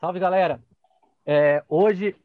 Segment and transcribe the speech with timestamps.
[0.00, 0.60] Salve galera!
[1.24, 2.16] É, hoje,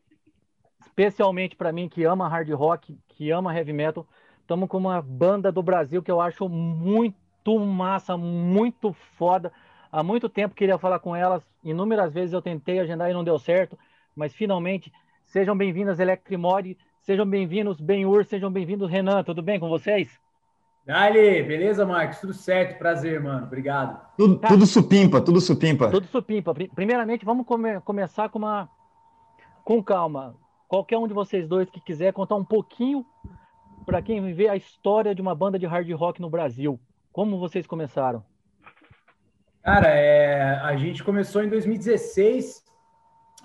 [0.79, 4.07] especialmente para mim que ama hard rock, que ama heavy metal,
[4.39, 9.51] estamos com uma banda do Brasil que eu acho muito massa, muito foda.
[9.91, 13.37] Há muito tempo queria falar com elas, inúmeras vezes eu tentei agendar e não deu
[13.37, 13.77] certo,
[14.15, 14.89] mas finalmente
[15.25, 20.17] sejam bem-vindas Electrimod, sejam bem-vindos Ben-Hur, sejam bemvindos Renan, tudo bem com vocês?
[20.85, 22.19] Dali, beleza, Marcos?
[22.19, 23.45] Tudo certo, prazer, mano.
[23.45, 23.99] Obrigado.
[24.17, 24.47] Tudo, tá.
[24.47, 25.91] tudo supimpa, tudo supimpa.
[25.91, 26.53] Tudo supimpa.
[26.73, 28.69] Primeiramente, vamos come começar com uma
[29.63, 30.35] com calma.
[30.69, 33.05] Qualquer um de vocês dois que quiser contar um pouquinho
[33.85, 36.79] para quem vê a história de uma banda de hard rock no Brasil.
[37.11, 38.23] Como vocês começaram?
[39.63, 42.63] Cara, é, a gente começou em 2016.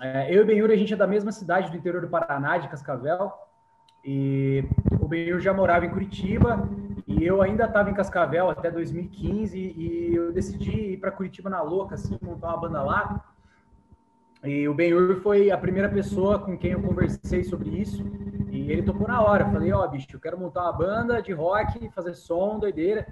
[0.01, 2.57] É, eu e o Benhur, a gente é da mesma cidade do interior do Paraná,
[2.57, 3.31] de Cascavel.
[4.03, 4.63] E
[4.99, 6.67] o Benhur já morava em Curitiba
[7.05, 11.61] e eu ainda estava em Cascavel até 2015 e eu decidi ir para Curitiba na
[11.61, 13.23] louca, assim, montar uma banda lá.
[14.43, 18.03] E o Benhur foi a primeira pessoa com quem eu conversei sobre isso
[18.49, 19.45] e ele topou na hora.
[19.45, 23.05] Falei, ó, oh, bicho, eu quero montar uma banda de rock, fazer som, doideira.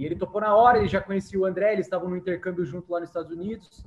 [0.00, 2.90] E ele topou na hora, ele já conhecia o André, eles estavam no intercâmbio junto
[2.90, 3.84] lá nos Estados Unidos.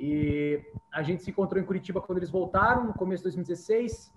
[0.00, 4.12] E a gente se encontrou em Curitiba quando eles voltaram, no começo de 2016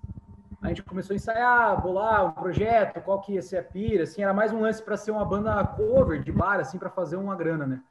[0.61, 4.23] a gente começou a ensaiar, bolar um projeto, qual que ia ser a pira, assim,
[4.23, 7.35] era mais um lance para ser uma banda cover de bar, assim, para fazer uma
[7.35, 7.83] grana, né?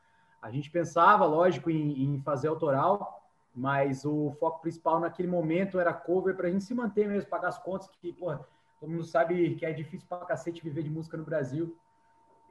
[0.42, 3.22] A gente pensava, lógico, em, em, fazer autoral,
[3.54, 7.48] mas o foco principal naquele momento era cover para a gente se manter mesmo, pagar
[7.48, 8.44] as contas, que, porra,
[8.80, 11.76] todo mundo sabe que é difícil pra cacete viver de música no Brasil.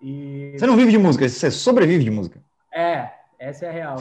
[0.03, 0.51] E...
[0.57, 2.43] Você não vive de música, você sobrevive de música.
[2.73, 3.09] É,
[3.39, 3.97] essa é a real.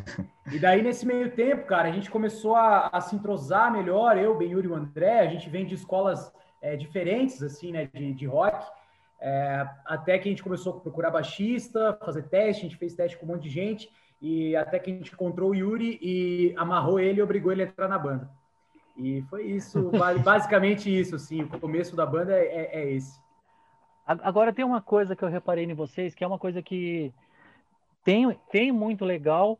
[0.52, 4.36] e daí, nesse meio tempo, cara, a gente começou a, a se entrosar melhor, eu,
[4.36, 8.12] Ben Yuri e o André, a gente vem de escolas é, diferentes, assim, né, de,
[8.12, 8.66] de rock,
[9.18, 13.16] é, até que a gente começou a procurar baixista, fazer teste, a gente fez teste
[13.16, 13.90] com um monte de gente,
[14.20, 17.66] e até que a gente encontrou o Yuri e amarrou ele e obrigou ele a
[17.66, 18.28] entrar na banda.
[18.94, 19.90] E foi isso,
[20.22, 23.24] basicamente isso, assim, o começo da banda é, é, é esse.
[24.06, 27.12] Agora tem uma coisa que eu reparei em vocês, que é uma coisa que
[28.04, 29.58] tem, tem muito legal,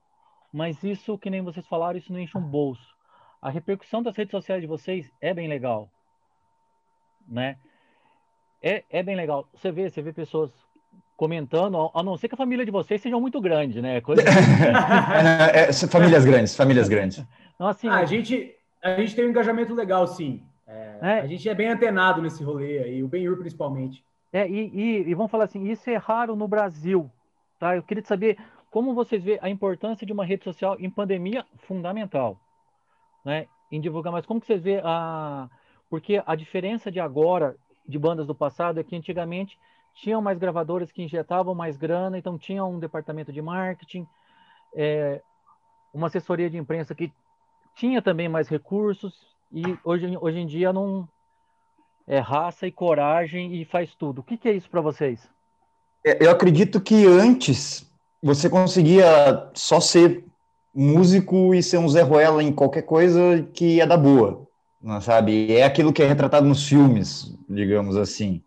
[0.53, 2.95] mas isso, que nem vocês falaram, isso não enche um bolso.
[3.43, 5.91] A repercussão das redes sociais de vocês é bem legal,
[7.29, 7.57] né?
[8.63, 9.49] É, é bem legal.
[9.53, 10.53] Você vê, você vê pessoas
[11.17, 14.01] comentando, a não ser que a família de vocês seja muito grande, né?
[14.01, 14.23] Coisa...
[15.53, 17.25] é, é, famílias grandes, famílias grandes.
[17.55, 20.43] Então, assim, ah, a, gente, a gente tem um engajamento legal, sim.
[20.67, 21.21] É, é.
[21.21, 24.05] A gente é bem antenado nesse rolê aí, o Benhur principalmente.
[24.33, 27.11] É, e, e, e, vamos falar assim, isso é raro no Brasil.
[27.59, 27.77] Tá?
[27.77, 28.39] Eu queria saber
[28.71, 32.39] como vocês vê a importância de uma rede social em pandemia fundamental,
[33.25, 33.49] né?
[33.71, 35.49] Em divulgar, mas como que vocês vê a
[35.89, 37.57] porque a diferença de agora
[37.87, 39.59] de bandas do passado é que antigamente
[39.95, 44.07] tinham mais gravadoras que injetavam mais grana, então tinha um departamento de marketing,
[44.75, 45.23] é,
[45.95, 47.13] uma assessoria de imprensa que
[47.75, 51.09] tinha também mais recursos e hoje, hoje em dia não
[52.07, 54.21] é raça e coragem e faz tudo.
[54.21, 55.21] O que, que é isso para vocês?
[56.05, 57.85] É, eu acredito que antes
[58.23, 60.25] você conseguia só ser
[60.75, 64.47] músico e ser um Zé Ruela em qualquer coisa que ia dar boa,
[65.01, 65.57] sabe?
[65.57, 68.43] É aquilo que é retratado nos filmes, digamos assim.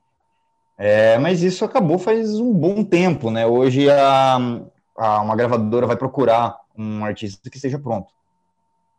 [0.77, 3.45] É, mas isso acabou faz um bom tempo, né?
[3.45, 4.37] Hoje a,
[4.95, 8.13] a, uma gravadora vai procurar um artista que esteja pronto.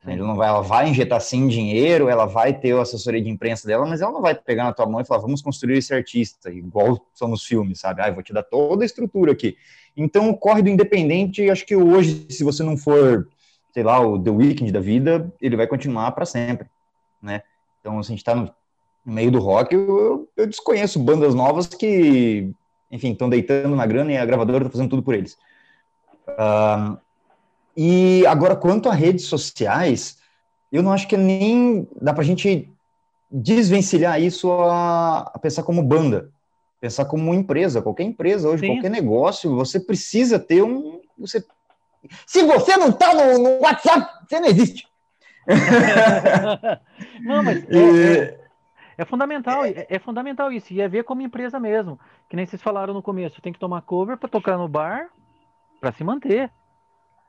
[0.07, 3.67] Ele não vai, ela vai injetar sim dinheiro, ela vai ter a assessoria de imprensa
[3.67, 6.51] dela, mas ela não vai pegar na tua mão e falar, vamos construir esse artista,
[6.51, 8.01] igual são nos filmes, sabe?
[8.01, 9.59] Ah, vou te dar toda a estrutura aqui.
[9.95, 13.29] Então, o corre do independente, acho que hoje, se você não for,
[13.75, 16.67] sei lá, o The Weeknd da vida, ele vai continuar para sempre,
[17.23, 17.43] né?
[17.81, 18.51] Então, se a gente está no
[19.05, 22.51] meio do rock, eu, eu desconheço bandas novas que,
[22.91, 25.37] enfim, estão deitando na grana e a gravadora está fazendo tudo por eles.
[26.29, 26.97] Uh,
[27.77, 30.19] e agora, quanto a redes sociais,
[30.73, 32.71] eu não acho que nem dá para a gente
[33.31, 36.31] desvencilhar isso a, a, pensar como banda,
[36.81, 38.75] pensar como empresa, qualquer empresa hoje, Sim.
[38.75, 41.01] qualquer negócio, você precisa ter um.
[41.19, 41.45] Você...
[42.27, 44.89] Se você não está no, no, WhatsApp, você não existe.
[47.23, 48.41] não, mas é, é,
[48.99, 52.01] é fundamental, é, é, fundamental isso, e é ver como empresa mesmo.
[52.29, 55.09] Que nem vocês falaram no começo, tem que tomar cover para tocar no bar
[55.81, 56.51] para se manter.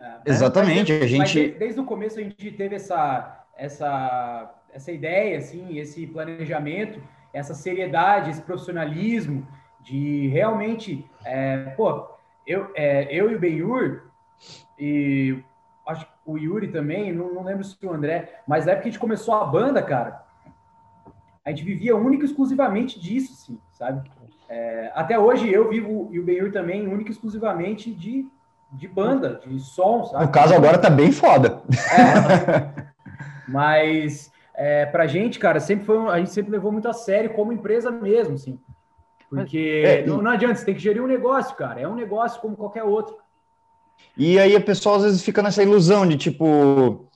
[0.01, 0.31] É.
[0.31, 1.51] Exatamente, mas, a gente...
[1.51, 6.99] desde o começo a gente teve essa, essa, essa ideia, assim, esse planejamento,
[7.31, 9.47] essa seriedade, esse profissionalismo
[9.79, 12.07] de realmente, é, pô,
[12.45, 14.03] eu, é, eu e o Benhur,
[14.77, 15.37] e
[15.87, 18.89] acho que o Yuri também, não, não lembro se o André, mas na época que
[18.89, 20.23] a gente começou a banda, cara,
[21.45, 24.09] a gente vivia única e exclusivamente disso, sim, sabe?
[24.49, 28.27] É, até hoje eu vivo, e o Benhur também, única e exclusivamente de,
[28.71, 30.25] de banda, de som, sabe?
[30.25, 31.61] No caso agora tá bem foda.
[31.91, 32.83] É,
[33.47, 37.51] mas é, pra gente, cara, sempre foi, a gente sempre levou muito a sério como
[37.51, 38.59] empresa mesmo, assim.
[39.29, 41.79] Porque é, não, não adianta, você tem que gerir um negócio, cara.
[41.79, 43.15] É um negócio como qualquer outro.
[44.17, 47.07] E aí a pessoa às vezes fica nessa ilusão de tipo,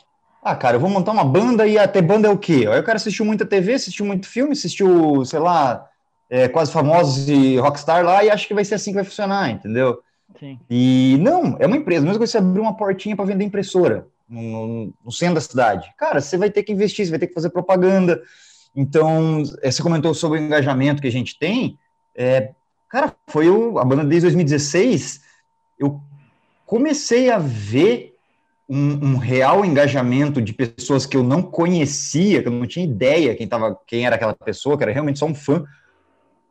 [0.42, 2.66] ah, cara, eu vou montar uma banda e até banda é o quê?
[2.70, 5.86] Aí o cara assistiu muita TV, assistiu muito filme, assistiu, sei lá,
[6.30, 9.50] é, quase famosos e rockstar lá e acha que vai ser assim que vai funcionar,
[9.50, 10.00] entendeu?
[10.40, 10.60] Sim.
[10.70, 14.94] E não, é uma empresa, mesmo que você abrir uma portinha para vender impressora no,
[15.04, 15.92] no, centro da cidade.
[15.98, 18.22] Cara, você vai ter que investir, você vai ter que fazer propaganda.
[18.76, 21.78] Então, é, você comentou sobre o engajamento que a gente tem.
[22.16, 22.52] É,
[22.90, 25.22] cara, foi o, a banda desde 2016.
[25.80, 26.02] Eu
[26.66, 28.16] comecei a ver
[28.68, 33.36] um, um, real engajamento de pessoas que eu não conhecia, que eu não tinha ideia
[33.36, 35.64] quem, tava, quem era aquela pessoa, que era realmente só um fã.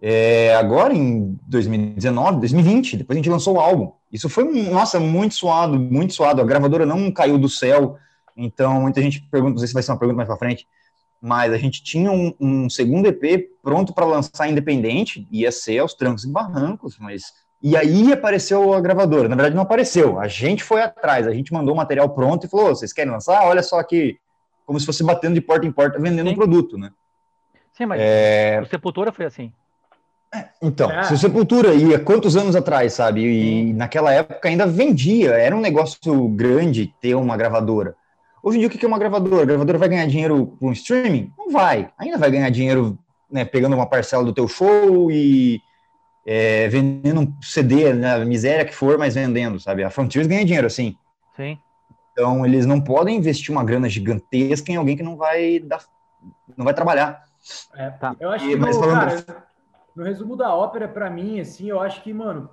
[0.06, 3.90] É, agora em 2019, 2020, depois a gente lançou o álbum.
[4.12, 6.42] Isso foi, nossa, muito suado, muito suado.
[6.42, 7.96] A gravadora não caiu do céu,
[8.36, 10.68] então muita gente pergunta, não sei se vai ser uma pergunta mais para frente,
[11.22, 15.94] mas a gente tinha um, um segundo EP pronto para lançar independente, ia ser aos
[15.94, 19.26] trancos e barrancos, mas e aí apareceu a gravadora.
[19.26, 20.20] Na verdade, não apareceu.
[20.20, 23.42] A gente foi atrás, a gente mandou o material pronto e falou: vocês querem lançar?
[23.46, 24.18] Olha só aqui,
[24.66, 26.34] como se fosse batendo de porta em porta vendendo Sim.
[26.34, 26.90] um produto, né?
[27.72, 28.60] Sim, mas é...
[28.62, 29.50] o Sepultura foi assim.
[30.34, 31.04] É, então, é.
[31.04, 33.22] se o Sepultura ia quantos anos atrás, sabe?
[33.22, 37.94] E naquela época ainda vendia, era um negócio grande ter uma gravadora.
[38.42, 39.42] Hoje em dia, o que é uma gravadora?
[39.42, 41.32] A gravadora vai ganhar dinheiro com streaming?
[41.38, 41.88] Não vai.
[41.96, 42.98] Ainda vai ganhar dinheiro
[43.30, 45.62] né, pegando uma parcela do teu show e
[46.26, 49.84] é, vendendo um CD, na né, miséria que for, mas vendendo, sabe?
[49.84, 50.96] A Frontiers ganha dinheiro assim.
[51.36, 51.58] Sim.
[52.12, 55.82] Então, eles não podem investir uma grana gigantesca em alguém que não vai dar,
[56.56, 57.24] não vai trabalhar.
[57.74, 58.16] É, tá.
[58.18, 58.98] Eu acho que, mas, falando...
[58.98, 59.44] cara,
[59.94, 62.50] no resumo da ópera, para mim, assim, eu acho que, mano,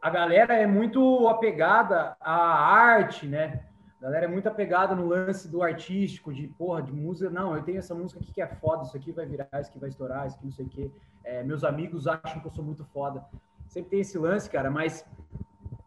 [0.00, 3.64] a galera é muito apegada à arte, né?
[4.00, 7.28] A galera é muito apegada no lance do artístico, de porra, de música.
[7.28, 9.78] Não, eu tenho essa música aqui que é foda, isso aqui vai virar, isso aqui
[9.78, 10.90] vai estourar, isso aqui não sei o quê.
[11.24, 13.24] É, meus amigos acham que eu sou muito foda.
[13.66, 15.04] Sempre tem esse lance, cara, mas,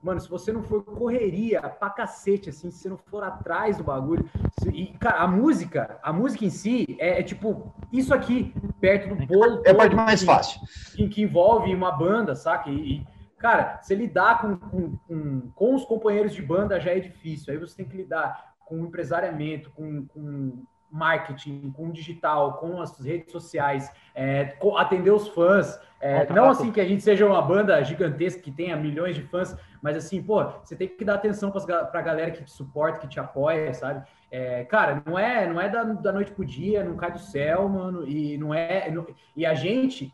[0.01, 3.83] mano, se você não for correria pra cacete, assim, se você não for atrás do
[3.83, 4.29] bagulho.
[4.59, 9.15] Se, e, cara, a música, a música em si é, é tipo isso aqui, perto
[9.15, 9.61] do bolo.
[9.65, 10.59] É a parte mais fácil.
[10.95, 12.69] Que, que, envolve uma banda, saca?
[12.69, 13.07] E, e
[13.41, 17.51] Cara, você lidar com, com, com, com, os companheiros de banda já é difícil.
[17.51, 23.31] Aí você tem que lidar com empresariamento, com, com marketing, com digital, com as redes
[23.31, 25.79] sociais, é, com, atender os fãs.
[25.99, 29.55] É, não assim que a gente seja uma banda gigantesca que tenha milhões de fãs,
[29.81, 33.07] mas assim, pô, você tem que dar atenção para a galera que te suporta, que
[33.07, 34.05] te apoia, sabe?
[34.29, 37.67] É, cara, não é, não é da, da noite pro dia, não cai do céu,
[37.69, 38.89] mano, e não é.
[38.89, 39.05] Não,
[39.35, 40.13] e a gente,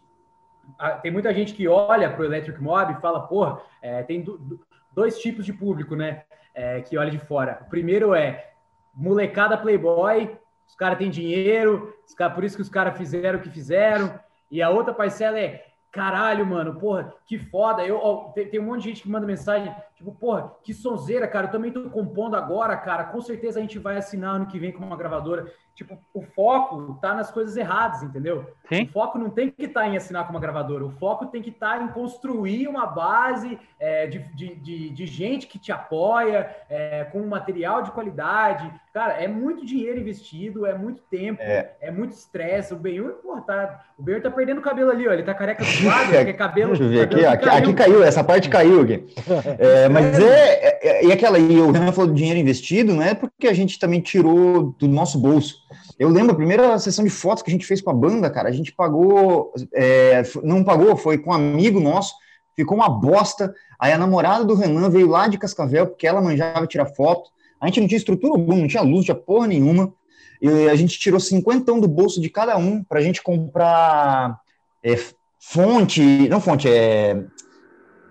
[1.02, 4.60] tem muita gente que olha para o Electric Mob e fala, porra, é, tem do,
[4.92, 6.24] dois tipos de público, né?
[6.54, 7.60] É, que olha de fora.
[7.62, 8.52] O primeiro é
[8.94, 10.36] molecada playboy,
[10.68, 14.20] os caras têm dinheiro, cara, por isso que os caras fizeram o que fizeram.
[14.52, 17.86] E a outra parcela é caralho, mano, porra, que foda.
[17.86, 21.28] Eu, ó, tem, tem, um monte de gente que manda mensagem, tipo, porra, que sonzeira,
[21.28, 21.48] cara.
[21.48, 23.06] Eu também tô compondo agora, cara.
[23.06, 25.52] Com certeza a gente vai assinar ano que vem com uma gravadora.
[25.78, 28.48] Tipo, o foco tá nas coisas erradas, entendeu?
[28.68, 28.86] Sim.
[28.86, 31.40] O foco não tem que estar tá em assinar com uma gravadora, o foco tem
[31.40, 35.72] que estar tá em construir uma base é, de, de, de, de, gente que te
[35.72, 38.74] apoia, é, com material de qualidade.
[38.92, 42.74] Cara, é muito dinheiro investido, é muito tempo, é, é muito estresse.
[42.74, 45.14] O Benhur, pô, tá, o Benhur tá perdendo cabelo ali, ó.
[45.14, 46.70] Ele tá careca do lado, é cabelo.
[46.70, 47.58] Deixa eu ver aqui, aqui, caiu.
[47.60, 49.06] aqui, caiu, essa parte caiu aqui.
[49.60, 53.14] É, mas é, é, e aquela, e o Renan falou do dinheiro investido, não é
[53.14, 55.67] porque a gente também tirou do nosso bolso.
[56.00, 58.50] Eu lembro a primeira sessão de fotos que a gente fez com a banda, cara,
[58.50, 62.14] a gente pagou, é, não pagou, foi com um amigo nosso,
[62.56, 63.54] ficou uma bosta.
[63.80, 67.30] Aí a namorada do Renan veio lá de Cascavel, porque ela manjava tirar foto.
[67.60, 69.94] A gente não tinha estrutura alguma, não tinha luz, não tinha porra nenhuma.
[70.42, 74.40] E a gente tirou cinquentão do bolso de cada um para a gente comprar
[74.84, 74.98] é,
[75.40, 77.24] fonte, não fonte, é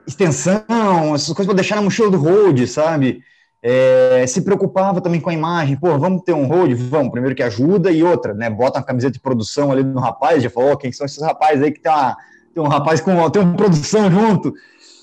[0.07, 0.65] extensão,
[1.15, 3.23] essas coisas para deixar na mochila do road, sabe?
[3.68, 6.73] É, se preocupava também com a imagem, pô, vamos ter um road?
[6.73, 10.40] Vamos, primeiro que ajuda, e outra, né, bota uma camiseta de produção ali no rapaz,
[10.40, 12.16] já falou, oh, quem são esses rapazes aí que tem, uma,
[12.54, 14.54] tem um rapaz com tem uma produção junto,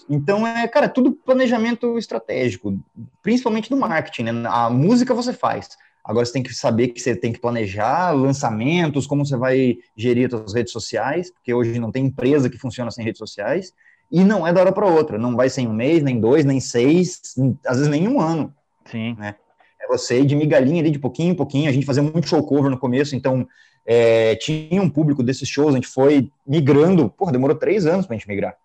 [0.10, 2.80] então, é, cara, tudo planejamento estratégico,
[3.22, 5.68] principalmente do marketing, né, a música você faz,
[6.02, 10.28] agora você tem que saber que você tem que planejar lançamentos, como você vai gerir
[10.28, 13.74] as suas redes sociais, porque hoje não tem empresa que funciona sem redes sociais,
[14.14, 16.46] e não é da hora para outra, não vai ser em um mês, nem dois,
[16.46, 17.20] nem seis,
[17.66, 18.54] às vezes nem um ano.
[18.86, 19.16] Sim.
[19.18, 19.34] Né?
[19.82, 21.68] É você ir de migalhinha ali, de pouquinho em pouquinho.
[21.68, 23.48] A gente fazia muito show cover no começo, então
[23.84, 27.10] é, tinha um público desses shows, a gente foi migrando.
[27.10, 28.56] Porra, demorou três anos pra gente migrar.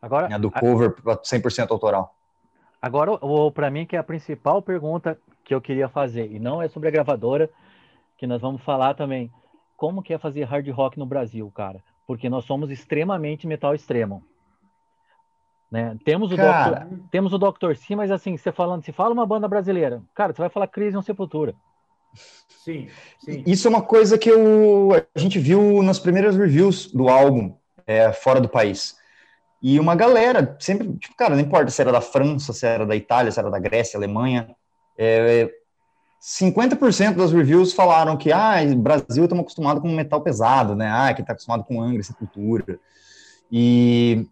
[0.00, 2.14] Agora, né, do cover para 100% autoral.
[2.80, 3.18] Agora,
[3.52, 6.88] para mim, que é a principal pergunta que eu queria fazer, e não é sobre
[6.88, 7.50] a gravadora,
[8.16, 9.30] que nós vamos falar também.
[9.76, 11.84] Como que é fazer hard rock no Brasil, cara?
[12.06, 14.24] Porque nós somos extremamente metal extremo.
[15.70, 15.96] Né?
[16.04, 16.80] Temos, o cara...
[16.80, 17.76] Doctor, temos o Dr.
[17.76, 20.96] Sim, mas assim, você falando, se fala uma banda brasileira, cara, você vai falar Crise
[20.96, 21.54] ou Sepultura.
[22.48, 23.42] Sim, sim.
[23.46, 27.54] Isso é uma coisa que eu, a gente viu nas primeiras reviews do álbum
[27.86, 28.96] é, fora do país.
[29.60, 32.96] E uma galera, sempre, tipo, cara, não importa se era da França, se era da
[32.96, 34.54] Itália, se era da Grécia, Alemanha,
[34.96, 35.50] é,
[36.20, 40.90] 50% das reviews falaram que, ah, Brasil estamos acostumado com metal pesado, né?
[40.90, 42.78] Ah, que está acostumado com Angra, Sepultura.
[43.50, 44.26] E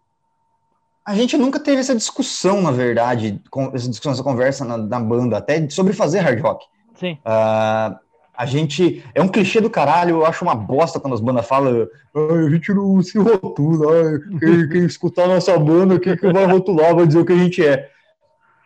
[1.06, 3.40] a gente nunca teve essa discussão, na verdade,
[3.72, 6.66] essa discussão, essa conversa na, na banda, até sobre fazer hard rock.
[6.96, 7.12] Sim.
[7.24, 7.96] Uh,
[8.36, 9.04] a gente.
[9.14, 11.86] É um clichê do caralho, eu acho uma bosta quando as bandas falam.
[12.14, 14.18] a gente não se rotula.
[14.40, 17.38] Quem, quem escutar a nossa banda, quem que vai rotular, vai dizer o que a
[17.38, 17.88] gente é.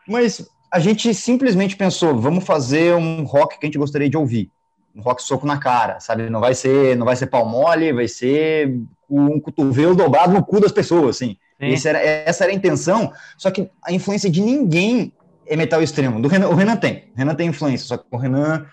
[0.09, 4.51] Mas a gente simplesmente pensou, vamos fazer um rock que a gente gostaria de ouvir.
[4.95, 6.29] Um rock soco na cara, sabe?
[6.29, 8.77] Não vai ser, não vai ser pau mole, vai ser
[9.09, 11.37] um cotovelo dobrado no cu das pessoas, assim.
[11.61, 15.13] Era, essa era a intenção, só que a influência de ninguém
[15.47, 16.21] é metal extremo.
[16.21, 18.67] Do Renan, o Renan tem, o Renan tem influência, só que o Renan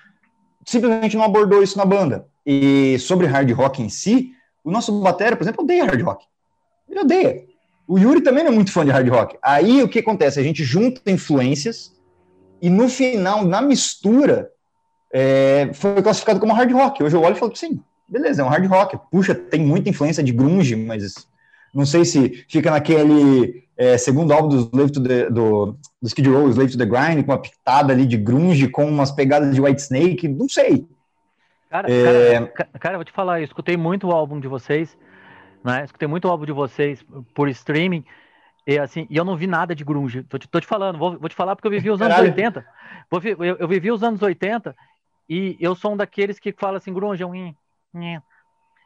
[0.66, 2.26] simplesmente não abordou isso na banda.
[2.46, 4.32] E sobre hard rock em si,
[4.64, 6.26] o nosso batera, por exemplo, odeia hard rock.
[6.90, 7.46] Ele odeia.
[7.88, 9.38] O Yuri também não é muito fã de hard rock.
[9.42, 10.40] Aí o que acontece?
[10.40, 11.94] A gente junta influências
[12.62, 14.50] e no final, na mistura,
[15.12, 17.04] é, foi classificado como hard rock.
[17.04, 18.98] Hoje eu olho e falo, sim, beleza, é um hard rock.
[19.12, 21.28] Puxa, tem muita influência de grunge, mas
[21.74, 26.30] não sei se fica naquele é, segundo álbum do, Slave to the, do, do Skid
[26.30, 29.62] Row, Slave to the Grind, com uma pitada ali de grunge, com umas pegadas de
[29.62, 30.88] White Snake, não sei.
[31.70, 32.46] Cara, é...
[32.48, 34.98] cara, cara, vou te falar, eu escutei muito o álbum de vocês,
[35.64, 35.84] né?
[35.84, 38.04] Escutei muito o álbum de vocês por streaming,
[38.66, 40.24] e assim, e eu não vi nada de grunge.
[40.24, 42.34] Tô te, tô te falando, vou, vou te falar porque eu vivi os anos Caralho.
[42.34, 42.66] 80.
[43.10, 44.76] Vou, eu, eu, vivi os anos 80
[45.30, 47.54] e eu sou um daqueles que fala assim, grunge é um...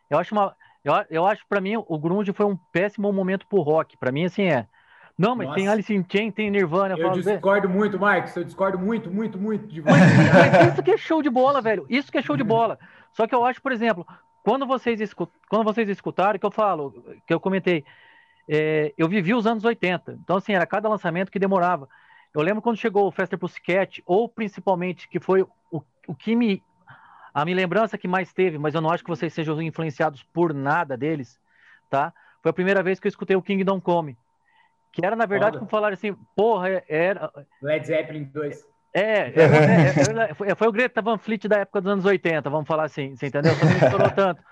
[0.09, 0.55] Eu acho uma...
[0.83, 3.97] Eu, eu acho, para mim, o grunge foi um péssimo momento pro rock.
[3.97, 4.67] Para mim, assim, é...
[5.17, 5.59] Não, mas Nossa.
[5.59, 6.97] tem Alice in Chains, tem Nirvana.
[6.97, 8.35] Eu discordo muito, Marcos.
[8.35, 9.91] Eu discordo muito, muito, muito de você.
[9.91, 11.85] Mas, isso que é show de bola, velho.
[11.87, 12.79] Isso que é show de bola.
[13.13, 14.05] Só que eu acho, por exemplo,
[14.43, 15.31] quando vocês, escut...
[15.47, 16.91] quando vocês escutaram, que eu falo,
[17.27, 17.85] que eu comentei,
[18.49, 20.17] é, eu vivi os anos 80.
[20.23, 21.87] Então, assim, era cada lançamento que demorava.
[22.33, 25.45] Eu lembro quando chegou o Fester Pussycat, ou principalmente, que foi
[26.11, 26.63] o, que me.
[27.33, 30.53] A minha lembrança que mais teve, mas eu não acho que vocês sejam influenciados por
[30.53, 31.39] nada deles,
[31.89, 32.13] tá?
[32.41, 34.17] Foi a primeira vez que eu escutei o Kingdom Come
[34.91, 37.31] que era, na verdade, como falaram assim, porra, é, era.
[37.61, 38.67] Led Zeppelin 2.
[38.93, 42.67] É, é, é, foi, foi, o Greta Van Fleet da época dos anos 80, vamos
[42.67, 43.55] falar assim, você entendeu?
[43.55, 44.43] Só não estourou tanto.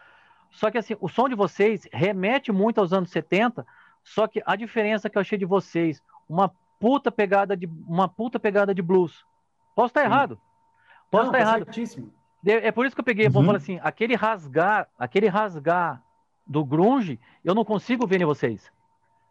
[0.50, 3.66] Só que assim, o som de vocês remete muito aos anos 70,
[4.01, 8.39] só que a diferença que eu achei de vocês, uma puta pegada de uma puta
[8.39, 9.25] pegada de blues.
[9.75, 10.39] Posso estar errado.
[11.10, 11.66] Posso estar tá errado.
[11.66, 12.13] Certíssimo.
[12.46, 13.32] É por isso que eu peguei, uhum.
[13.32, 16.01] vamos falar assim, aquele rasgar, aquele rasgar
[16.48, 18.72] do grunge, eu não consigo ver em vocês.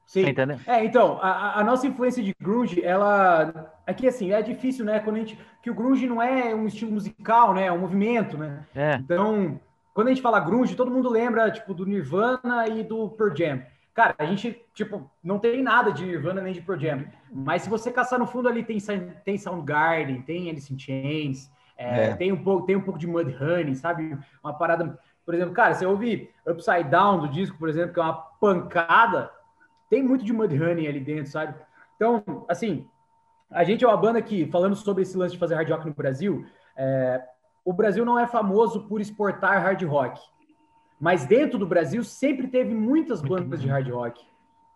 [0.07, 0.33] Sim.
[0.33, 4.83] Tá é, então, a, a, nossa influência de grunge, ela aqui é assim, é difícil,
[4.83, 7.79] né, quando a gente que o grunge não é um estilo musical, né, é um
[7.79, 8.65] movimento, né?
[8.75, 8.95] É.
[8.95, 9.61] Então,
[9.93, 13.63] quando a gente fala grunge, todo mundo lembra tipo do Nirvana e do Pearl Jam.
[13.93, 17.05] Cara, a gente, tipo, não tem nada de Nirvana nem de Pearl Jam.
[17.31, 18.79] Mas se você caçar no fundo ali, tem,
[19.25, 22.17] tem Soundgarden, tem Alice in Chains, é, é.
[22.17, 24.19] Tem, um pouco, tem um pouco de Mudhoney, sabe?
[24.43, 24.99] Uma parada...
[25.25, 29.31] Por exemplo, cara, você ouve Upside Down do disco, por exemplo, que é uma pancada
[29.89, 31.55] tem muito de Mudhoney ali dentro, sabe?
[31.97, 32.87] Então, assim,
[33.51, 35.95] a gente é uma banda que, falando sobre esse lance de fazer hard rock no
[35.95, 36.45] Brasil,
[36.77, 37.23] é,
[37.65, 40.21] o Brasil não é famoso por exportar hard rock.
[41.01, 44.27] Mas dentro do Brasil sempre teve muitas bandas de hard rock.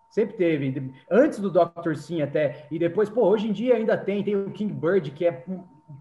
[0.08, 0.94] Sempre teve.
[1.10, 1.94] Antes do Dr.
[1.96, 2.66] Sim até.
[2.70, 4.22] E depois, pô, hoje em dia ainda tem.
[4.22, 5.44] Tem o King Bird, que é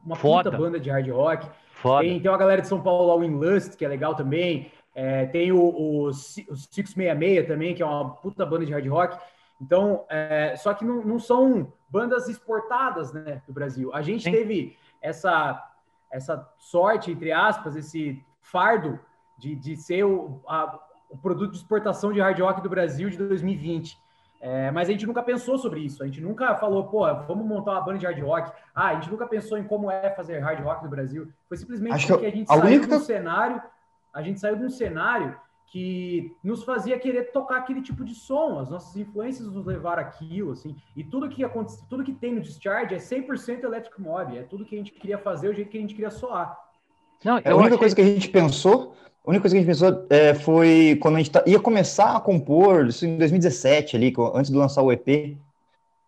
[0.05, 0.49] uma Foda.
[0.49, 1.49] puta banda de hard rock.
[1.73, 2.01] Foda.
[2.01, 4.71] Tem, tem uma galera de São Paulo, a Win Lust, que é legal também.
[4.93, 9.17] É, tem o, o, o 666 também, que é uma puta banda de hard rock.
[9.61, 13.93] Então, é, só que não, não, são bandas exportadas né, do Brasil.
[13.93, 14.31] A gente Sim.
[14.31, 15.71] teve essa,
[16.11, 18.99] essa sorte, entre aspas, esse fardo
[19.37, 20.79] de, de ser o, a,
[21.09, 23.97] o produto de exportação de hard rock do Brasil de 2020.
[24.41, 26.01] É, mas a gente nunca pensou sobre isso.
[26.01, 28.51] A gente nunca falou, pô, vamos montar uma banda de hard rock.
[28.73, 31.31] Ah, a gente nunca pensou em como é fazer hard rock no Brasil.
[31.47, 32.87] Foi simplesmente Acho porque a gente saiu única...
[32.87, 33.61] do cenário
[34.13, 38.59] a gente saiu de um cenário que nos fazia querer tocar aquele tipo de som.
[38.59, 40.75] As nossas influências nos levaram aquilo, assim.
[40.95, 44.37] E tudo que acontece, tudo que tem no Discharge é 100% Electric Mob.
[44.37, 46.57] É tudo que a gente queria fazer, o jeito que a gente queria soar.
[47.23, 48.95] Não, é, a única coisa que a gente pensou,
[49.25, 52.15] a única coisa que a gente pensou é, foi quando a gente tá, ia começar
[52.15, 55.37] a compor, isso em 2017 ali, antes de lançar o EP,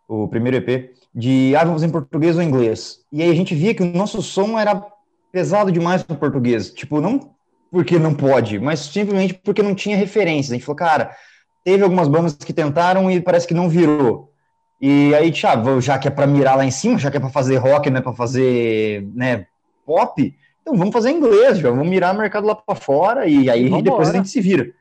[0.08, 3.02] o primeiro EP, de ah, vamos em português ou inglês.
[3.12, 4.84] E aí a gente via que o nosso som era
[5.32, 6.72] pesado demais para o português.
[6.72, 7.32] Tipo, não
[7.72, 10.52] porque não pode, mas simplesmente porque não tinha referências.
[10.52, 11.16] A gente falou, cara,
[11.64, 14.32] teve algumas bandas que tentaram e parece que não virou.
[14.80, 17.30] E aí, já, já que é para mirar lá em cima, já que é para
[17.30, 19.48] fazer rock, não é para fazer né,
[19.86, 23.72] pop, então vamos fazer inglês, já vamos mirar o mercado lá para fora e aí
[23.72, 24.74] e depois a gente se vira.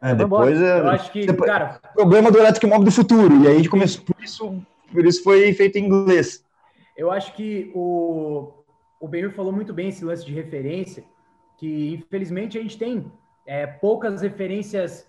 [0.00, 3.42] É, depois é, eu acho que, depois, cara, problema do Electric Mob do futuro.
[3.42, 4.62] E aí a gente começou, por isso,
[4.92, 6.44] por isso foi feito em inglês.
[6.94, 8.52] Eu acho que o,
[9.00, 11.02] o Benhur falou muito bem esse lance de referência
[11.56, 13.10] que infelizmente a gente tem
[13.46, 15.08] é, poucas referências,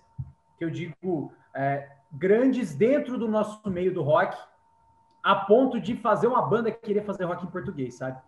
[0.56, 4.34] que eu digo, é, grandes dentro do nosso meio do rock,
[5.22, 8.18] a ponto de fazer uma banda que queria fazer rock em português, sabe?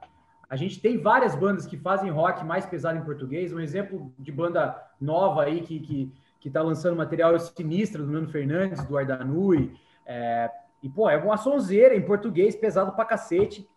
[0.50, 3.52] A gente tem várias bandas que fazem rock mais pesado em português.
[3.52, 8.10] Um exemplo de banda nova aí que, que, que tá lançando material é Sinistra, do
[8.10, 9.74] Nando Fernandes, do Ardanui.
[10.06, 10.50] É,
[10.82, 13.68] e, pô, é uma sonzeira em português, pesado pra cacete.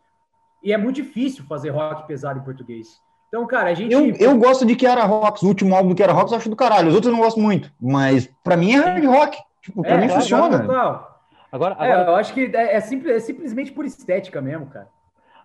[0.63, 3.01] E é muito difícil fazer rock pesado em português.
[3.27, 3.91] Então, cara, a gente.
[3.91, 6.55] Eu, eu gosto de Kiara Rocks, o último álbum do Kiara Rocks eu acho do
[6.55, 6.89] caralho.
[6.89, 9.37] Os outros eu não gosto muito, mas pra mim é hard rock.
[9.61, 10.57] Tipo, pra é, mim funciona.
[10.57, 11.07] Agora,
[11.51, 14.89] agora, é, eu acho que é, é, simples, é simplesmente por estética mesmo, cara.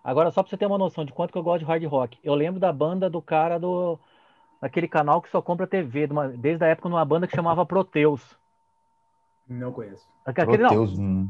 [0.07, 2.17] Agora, só pra você ter uma noção de quanto que eu gosto de hard rock,
[2.23, 3.99] eu lembro da banda do cara do.
[4.61, 8.23] daquele canal que só compra TV, uma, desde a época numa banda que chamava Proteus.
[9.49, 10.07] Não conheço.
[10.25, 11.05] Aquele, Proteus, não.
[11.05, 11.29] Hum.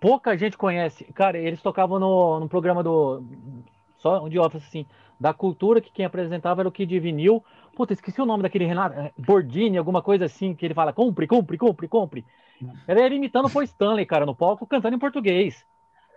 [0.00, 1.04] Pouca gente conhece.
[1.12, 3.22] Cara, eles tocavam no, no programa do.
[3.98, 4.86] Só um de office assim
[5.20, 7.44] da cultura que quem apresentava era o Kid Vinil.
[7.76, 11.26] Puta, esqueci o nome daquele Renato é, Bordini, alguma coisa assim, que ele fala compre,
[11.26, 12.24] compre, compre, compre.
[12.88, 15.62] Era ele imitando o Stanley, cara, no palco, cantando em português.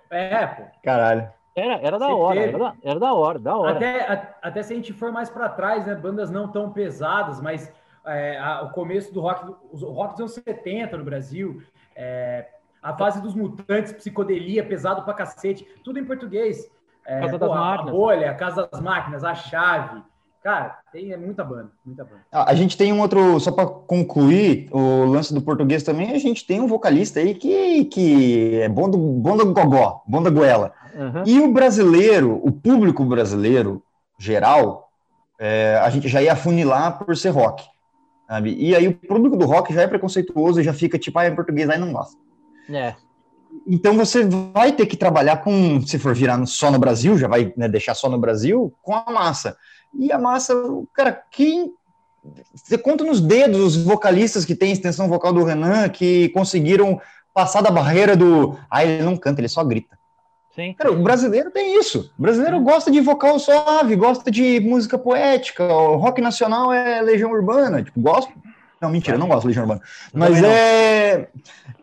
[0.09, 0.63] É, pô.
[0.81, 1.36] Caralho.
[1.57, 3.75] Era, era da hora, era da, era da, hora, da hora.
[3.77, 7.41] Até, a, até se a gente for mais para trás, né, bandas não tão pesadas,
[7.41, 7.73] mas
[8.05, 11.63] é, a, o começo do rock, os rock dos anos 70 no Brasil,
[11.95, 12.45] é,
[12.79, 16.69] a fase dos mutantes, psicodelia, pesado pra cacete, tudo em português.
[17.03, 17.87] É, Casa das pô, Máquinas.
[17.87, 20.03] A Bolha, a Casa das Máquinas, a Chave.
[20.47, 22.21] Cara, tem é muita banda, muita banda.
[22.31, 26.47] A gente tem um outro, só para concluir o lance do português também, a gente
[26.47, 30.71] tem um vocalista aí que, que é bom do, bom do gogó, bom da goela.
[30.95, 31.23] Uhum.
[31.25, 33.83] E o brasileiro, o público brasileiro
[34.17, 34.89] geral,
[35.37, 37.65] é, a gente já ia funilar por ser rock.
[38.25, 38.55] Sabe?
[38.57, 41.31] E aí o público do rock já é preconceituoso e já fica tipo, ah, é
[41.31, 42.17] português, aí não gosta.
[42.69, 42.95] É.
[43.65, 47.53] Então você vai ter que trabalhar com, se for virar só no Brasil, já vai
[47.55, 49.57] né, deixar só no Brasil, com a massa.
[49.97, 50.53] E a massa,
[50.93, 51.73] cara, quem.
[52.53, 56.99] Você conta nos dedos os vocalistas que tem extensão vocal do Renan que conseguiram
[57.33, 58.57] passar da barreira do.
[58.69, 59.97] Ah, ele não canta, ele só grita.
[60.53, 60.73] Sim.
[60.73, 62.11] Cara, o brasileiro tem isso.
[62.17, 65.63] O brasileiro gosta de vocal suave, gosta de música poética.
[65.63, 67.83] O rock nacional é Legião Urbana.
[67.83, 68.33] Tipo, gosto.
[68.81, 69.81] Não, mentira, não gosto de Legião Urbana.
[70.11, 71.29] Mas é.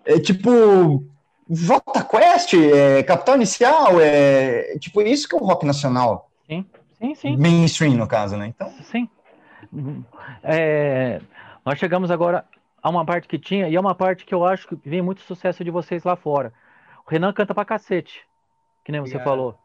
[0.04, 1.04] É tipo
[1.50, 6.30] Jota Quest, é, Capital Inicial, é tipo isso que é o rock nacional.
[6.46, 6.64] Sim,
[6.98, 7.36] sim, sim.
[7.36, 8.48] Mainstream, no caso, né?
[8.48, 8.70] Então...
[8.82, 9.08] Sim.
[10.42, 11.20] É,
[11.64, 12.44] nós chegamos agora
[12.82, 15.22] a uma parte que tinha, e é uma parte que eu acho que vem muito
[15.22, 16.52] sucesso de vocês lá fora.
[17.06, 18.22] O Renan canta pra cacete,
[18.84, 19.24] que nem você yeah.
[19.24, 19.58] falou.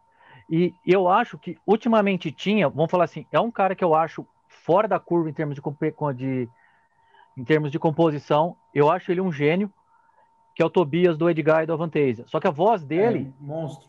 [0.50, 4.26] E eu acho que ultimamente tinha, vamos falar assim, é um cara que eu acho
[4.48, 5.62] fora da curva em termos de,
[6.16, 6.50] de
[7.38, 8.56] em termos de composição.
[8.74, 9.72] Eu acho ele um gênio
[10.60, 12.26] que é o Tobias do Edgar e do Avantasia.
[12.28, 13.34] Só que a voz dele.
[13.34, 13.88] É, monstro.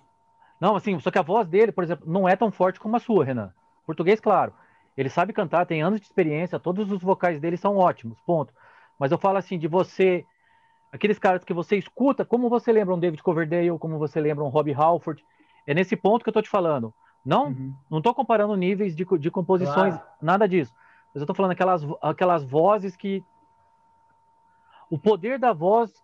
[0.61, 3.00] Não, assim, só que a voz dele, por exemplo, não é tão forte como a
[3.00, 3.52] sua, Renan.
[3.85, 4.52] Português, claro.
[4.96, 8.54] Ele sabe cantar, tem anos de experiência, todos os vocais dele são ótimos, ponto.
[8.96, 10.24] Mas eu falo assim, de você.
[10.92, 14.48] Aqueles caras que você escuta, como você lembra um David Coverdale, como você lembra um
[14.48, 15.24] Robbie Halford.
[15.66, 16.94] É nesse ponto que eu tô te falando.
[17.24, 17.74] Não, uhum.
[17.90, 20.09] não tô comparando níveis de, de composições, claro.
[20.22, 20.72] nada disso.
[21.12, 23.24] Mas eu tô falando aquelas, aquelas vozes que.
[24.88, 26.00] O poder da voz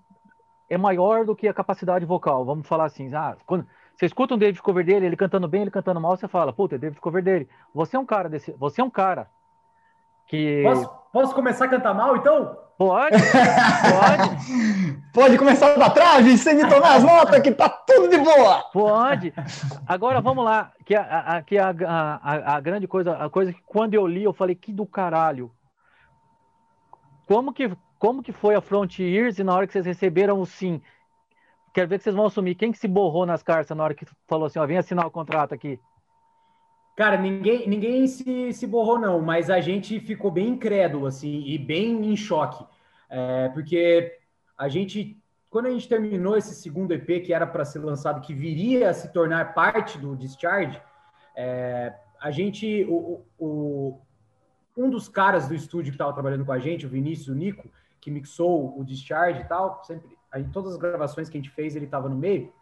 [0.68, 2.44] é maior do que a capacidade vocal.
[2.44, 6.00] Vamos falar assim, ah, quando você escuta um David Coverdale, ele cantando bem, ele cantando
[6.00, 7.48] mal, você fala, puta, é David Coverdale.
[7.74, 9.28] Você é um cara desse, você é um cara
[10.26, 12.56] que Posso, posso começar a cantar mal então?
[12.76, 13.16] Pode.
[13.16, 15.02] Pode.
[15.14, 18.64] pode começar da trave, sem detonar as notas que tá tudo de boa.
[18.70, 19.32] Pode.
[19.86, 23.62] Agora vamos lá, que a, a, que a, a, a grande coisa, a coisa que
[23.64, 25.50] quando eu li eu falei que do caralho.
[27.26, 30.80] Como que como que foi a Frontiers e na hora que vocês receberam o sim?
[31.72, 32.54] Quero ver que vocês vão assumir.
[32.54, 35.10] Quem que se borrou nas cartas na hora que falou assim, ó, vem assinar o
[35.10, 35.78] contrato aqui?
[36.96, 41.58] Cara, ninguém, ninguém se, se borrou, não, mas a gente ficou bem incrédulo, assim, e
[41.58, 42.64] bem em choque.
[43.10, 44.18] É, porque
[44.56, 48.32] a gente, quando a gente terminou esse segundo EP, que era para ser lançado, que
[48.32, 50.80] viria a se tornar parte do Discharge,
[51.36, 54.00] é, a gente, o, o,
[54.74, 57.68] um dos caras do estúdio que estava trabalhando com a gente, o Vinícius, o Nico,
[58.06, 61.74] que mixou o Discharge e tal, sempre, em todas as gravações que a gente fez,
[61.74, 62.52] ele estava no meio,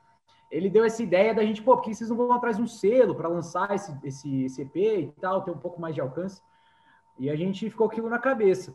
[0.51, 2.67] ele deu essa ideia da gente, pô, por que vocês não vão atrás de um
[2.67, 6.41] selo para lançar esse, esse, esse EP e tal, ter um pouco mais de alcance?
[7.19, 8.73] E a gente ficou aquilo na cabeça.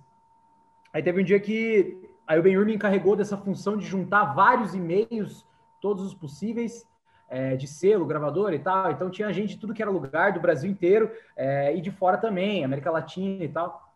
[0.93, 4.75] Aí teve um dia que aí o Ben me encarregou dessa função de juntar vários
[4.75, 5.43] e-mails,
[5.81, 6.87] todos os possíveis,
[7.27, 8.91] é, de selo, gravador e tal.
[8.91, 12.17] Então tinha gente de tudo que era lugar, do Brasil inteiro é, e de fora
[12.17, 13.89] também, América Latina e tal.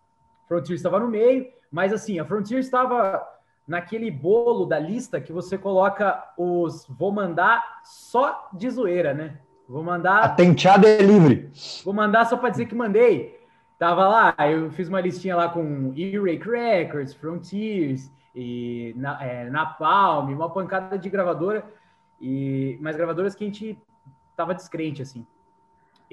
[0.48, 3.28] Frontier estava no meio, mas assim, a Frontier estava
[3.68, 9.40] naquele bolo da lista que você coloca os vou mandar só de zoeira, né?
[9.68, 10.20] Vou mandar.
[10.20, 11.50] A tenteada é livre.
[11.84, 13.42] Vou mandar só para dizer que mandei.
[13.80, 20.32] Tava lá, eu fiz uma listinha lá com E-Rake Records, Frontiers e na, é, Napalm,
[20.32, 21.66] uma pancada de gravadora
[22.22, 23.82] e mais gravadoras que a gente
[24.36, 25.26] tava descrente assim.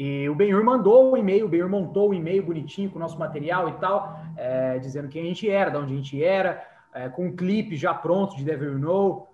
[0.02, 2.96] E o Benhur mandou o um e-mail, o Benhur montou o um e-mail bonitinho com
[2.96, 6.24] o nosso material e tal, é, dizendo quem a gente era, de onde a gente
[6.24, 9.28] era, é, com um clipe já pronto de Devil Know.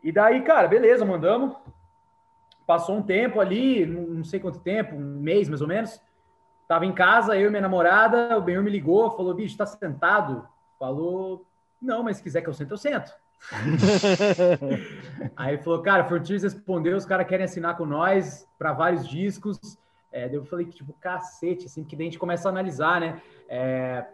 [0.00, 1.56] E daí, cara, beleza, mandamos.
[2.64, 6.00] Passou um tempo ali, não sei quanto tempo, um mês mais ou menos.
[6.68, 10.46] Tava em casa, eu e minha namorada, o Benhur me ligou, falou, bicho, tá sentado?
[10.78, 11.44] Falou,
[11.80, 13.12] não, mas se quiser que eu sente, eu sento.
[15.36, 19.58] Aí ele falou, cara, Fortis respondeu, os caras querem assinar com nós para vários discos.
[20.10, 23.20] É, eu falei, tipo, cacete, assim, que daí a gente começa a analisar, né?
[23.48, 24.06] É,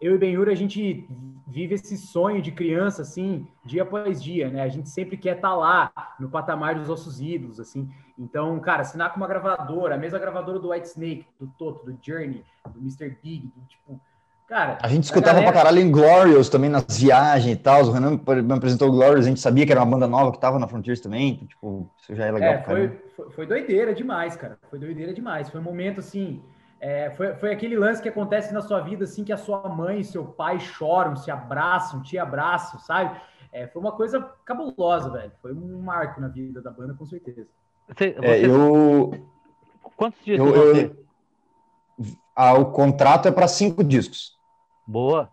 [0.00, 1.06] eu e Benhur, a gente
[1.46, 4.62] vive esse sonho de criança, assim, dia após dia, né?
[4.62, 7.90] A gente sempre quer estar tá lá, no patamar dos nossos ídolos, assim.
[8.18, 11.98] Então, cara, assinar com uma gravadora, a mesma gravadora do White Snake, do Toto, do
[12.02, 13.10] Journey, do Mr.
[13.22, 14.00] Big, do tipo.
[14.50, 14.78] Cara.
[14.82, 15.52] A gente escutava a galera...
[15.52, 17.84] pra caralho em Glorious também nas viagens e tal.
[17.84, 20.40] O Renan me apresentou o Glorious, a gente sabia que era uma banda nova que
[20.40, 21.34] tava na Frontiers também.
[21.34, 22.52] Então, tipo, isso já é legal.
[22.54, 24.58] É, foi, foi, foi doideira demais, cara.
[24.68, 25.48] Foi doideira demais.
[25.48, 26.42] Foi um momento assim
[26.80, 30.00] é, foi, foi aquele lance que acontece na sua vida, assim, que a sua mãe
[30.00, 33.20] e seu pai choram, se abraçam, te abraçam, sabe?
[33.52, 35.32] É, foi uma coisa cabulosa, velho.
[35.42, 37.46] Foi um marco na vida da banda, com certeza.
[37.86, 38.26] Você, você...
[38.26, 39.28] É, eu...
[39.94, 40.96] Quantos dias eu, você?
[42.34, 44.39] Ah, o contrato é para cinco discos.
[44.86, 45.30] Boa.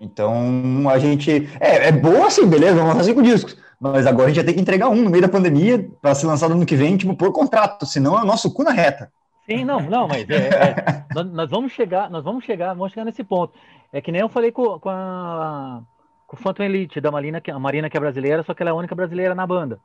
[0.00, 1.48] Então, a gente...
[1.60, 3.56] É, é boa assim, beleza, vamos lançar cinco discos.
[3.80, 6.26] Mas agora a gente vai ter que entregar um no meio da pandemia para ser
[6.26, 9.10] lançado no ano que vem, tipo, por contrato, senão é o nosso cu na reta.
[9.46, 13.24] Sim, não, não, mas é, é, nós, vamos chegar, nós vamos chegar, vamos chegar nesse
[13.24, 13.54] ponto.
[13.92, 15.82] É que nem eu falei com, com a
[16.28, 18.72] com o Phantom Elite da Marina, a Marina que é brasileira, só que ela é
[18.72, 19.80] a única brasileira na banda.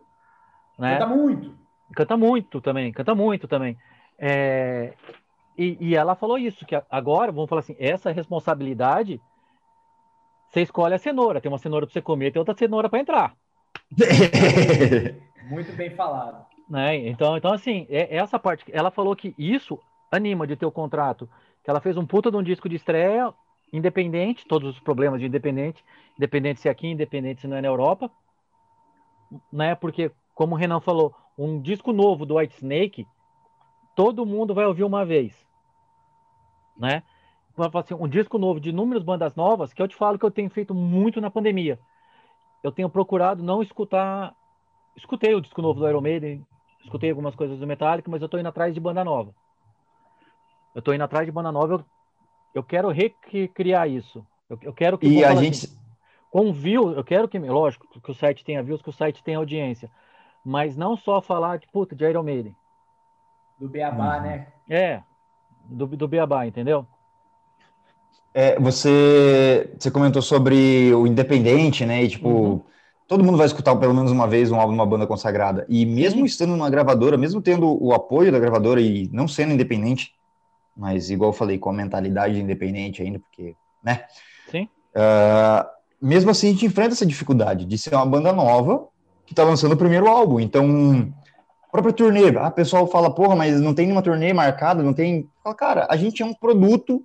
[0.77, 0.97] Né?
[0.97, 1.55] Canta muito.
[1.95, 3.77] Canta muito também, canta muito também.
[4.19, 4.93] É,
[5.57, 9.21] e, e ela falou isso, que agora, vamos falar assim, essa responsabilidade,
[10.49, 11.41] você escolhe a cenoura.
[11.41, 13.35] Tem uma cenoura para você comer, tem outra cenoura para entrar.
[15.49, 16.45] muito bem falado.
[16.69, 17.07] Né?
[17.07, 18.65] Então, então, assim, é, é essa parte.
[18.71, 19.79] Ela falou que isso
[20.11, 21.29] anima de ter o contrato.
[21.63, 23.33] Que ela fez um puta de um disco de estreia,
[23.71, 25.83] independente, todos os problemas de independente,
[26.17, 28.11] independente se é aqui, independente se não é na Europa.
[29.51, 29.75] Né?
[29.75, 33.07] Porque, como o Renan falou, um disco novo do White Snake,
[33.95, 35.33] todo mundo vai ouvir uma vez.
[36.77, 37.03] Né?
[37.73, 40.49] Assim, um disco novo de inúmeras bandas novas, que eu te falo que eu tenho
[40.49, 41.79] feito muito na pandemia.
[42.63, 44.33] Eu tenho procurado não escutar.
[44.95, 46.45] Escutei o disco novo do Iron Maiden,
[46.83, 49.33] escutei algumas coisas do Metallica, mas eu tô indo atrás de banda nova.
[50.73, 51.85] Eu tô indo atrás de banda nova, eu,
[52.55, 54.25] eu quero recriar isso.
[54.49, 55.07] Eu, eu quero que.
[55.07, 55.65] E a gente.
[55.65, 55.83] Assim,
[56.31, 59.37] com views, eu quero que, lógico, que o site tenha views, que o site tenha
[59.37, 59.87] audiência.
[60.43, 62.55] Mas não só falar de puta, de Iron Maiden.
[63.63, 64.23] Do Beabá, uhum.
[64.23, 64.47] né?
[64.69, 65.01] É,
[65.63, 66.85] do, do Beabá, entendeu?
[68.33, 72.03] É, você, você comentou sobre o independente, né?
[72.03, 72.61] E tipo, uhum
[73.07, 75.67] todo mundo vai escutar pelo menos uma vez um álbum de uma banda consagrada.
[75.69, 76.25] E mesmo Sim.
[76.25, 80.15] estando numa gravadora, mesmo tendo o apoio da gravadora e não sendo independente,
[80.75, 84.05] mas igual eu falei, com a mentalidade independente ainda, porque, né?
[84.49, 84.67] Sim.
[84.95, 85.67] Uh,
[86.01, 88.87] mesmo assim, a gente enfrenta essa dificuldade de ser uma banda nova
[89.27, 90.39] que está lançando o primeiro álbum.
[90.39, 91.13] Então,
[91.73, 95.27] própria turnê, a ah, pessoal fala, porra, mas não tem nenhuma turnê marcada, não tem.
[95.43, 97.03] Fala, cara, a gente é um produto,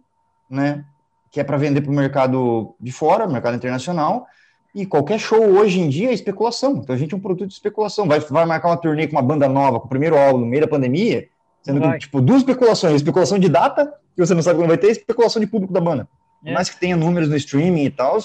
[0.49, 0.85] né?
[1.31, 4.27] Que é para vender para o mercado de fora, mercado internacional,
[4.75, 6.77] e qualquer show hoje em dia é especulação.
[6.77, 8.07] Então a gente é um produto de especulação.
[8.07, 10.63] Vai, vai marcar uma turnê com uma banda nova, com o primeiro álbum no meio
[10.63, 11.29] da pandemia,
[11.63, 14.89] sendo que, tipo, duas especulações: especulação de data, que você não sabe quando vai ter,
[14.89, 16.07] e especulação de público da banda.
[16.45, 16.53] É.
[16.53, 18.19] Mais que tenha números no streaming e tal,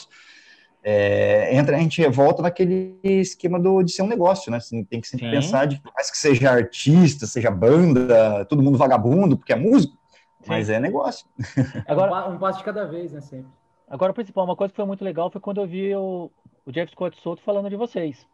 [0.84, 4.58] é, entra, a gente volta naquele esquema do, de ser um negócio, né?
[4.58, 5.32] Assim, tem que sempre Sim.
[5.32, 9.94] pensar de mais que seja artista, seja banda, todo mundo vagabundo, porque é músico,
[10.42, 10.50] Sim.
[10.50, 11.26] mas é negócio.
[11.88, 13.22] Agora, um passo de cada vez, né?
[13.22, 13.48] Sempre.
[13.90, 16.30] Agora, o principal, uma coisa que foi muito legal foi quando eu vi o,
[16.66, 18.26] o Jeff Scott Soto falando de vocês.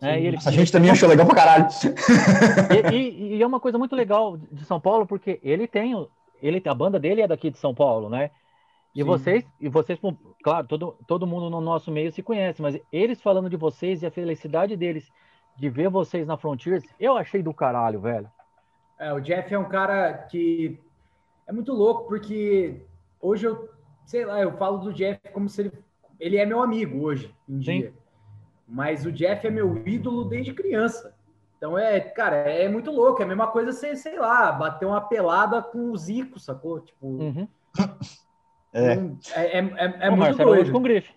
[0.00, 0.20] Né?
[0.20, 1.68] Ele, a gente também achou legal pra caralho.
[2.90, 5.94] E, e, e, é uma coisa muito legal de São Paulo, porque ele tem,
[6.42, 8.30] ele, a banda dele é daqui de São Paulo, né?
[8.94, 9.06] E Sim.
[9.06, 10.00] vocês, e vocês,
[10.42, 14.06] claro, todo, todo mundo no nosso meio se conhece, mas eles falando de vocês e
[14.06, 15.10] a felicidade deles
[15.56, 18.30] de ver vocês na Frontiers, eu achei do caralho, velho.
[18.98, 20.80] É, o Jeff é um cara que
[21.46, 22.84] é muito louco, porque
[23.20, 23.68] hoje eu,
[24.04, 25.72] sei lá, eu falo do Jeff como se ele,
[26.18, 27.80] ele é meu amigo hoje em Sim.
[27.80, 27.94] dia.
[28.66, 31.14] Mas o Jeff é meu ídolo desde criança.
[31.56, 33.20] Então é, cara, é muito louco.
[33.20, 36.80] É a mesma coisa você, sei lá, bater uma pelada com o Zico, sacou?
[36.80, 37.48] Tipo, uhum.
[38.72, 38.98] É.
[39.34, 40.72] É, é, é, é muito doido.
[40.72, 41.08] com grife.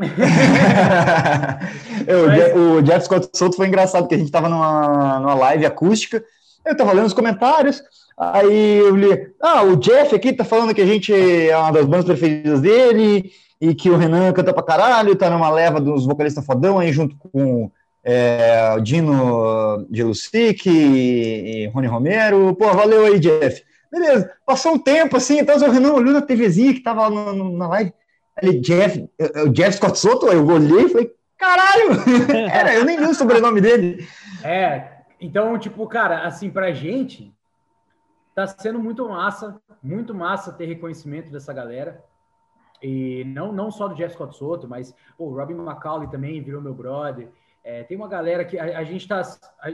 [2.06, 2.36] é, o, Mas...
[2.36, 6.24] Jeff, o, Jeff, Scott Souto foi engraçado, porque a gente estava numa, numa live acústica,
[6.64, 7.82] eu estava lendo os comentários,
[8.18, 11.84] aí eu li, ah, o Jeff aqui tá falando que a gente é uma das
[11.84, 13.30] bandas preferidas dele,
[13.60, 17.14] e que o Renan canta pra caralho, tá numa leva dos vocalistas fodão aí junto
[17.16, 17.70] com
[18.02, 22.56] é, o Dino de Lucic e, e Rony Romero.
[22.58, 23.62] Pô, valeu aí, Jeff.
[23.90, 27.56] Beleza, passou um tempo assim, então o Renan olhou na TVzinha que tava no, no,
[27.56, 27.92] na live.
[28.40, 29.10] Ele, Jeff,
[29.44, 31.90] o Jeff Scott Soto, eu olhei e falei, caralho!
[32.52, 34.06] Era, eu nem li o sobrenome dele.
[34.44, 37.34] É, então, tipo, cara, assim, pra gente,
[38.34, 42.02] tá sendo muito massa, muito massa ter reconhecimento dessa galera.
[42.82, 46.72] E não, não só do Jeff Scott Soto, mas o Robin McCauley também virou meu
[46.72, 47.28] brother.
[47.62, 49.20] É, tem uma galera que a, a gente tá.
[49.60, 49.72] A,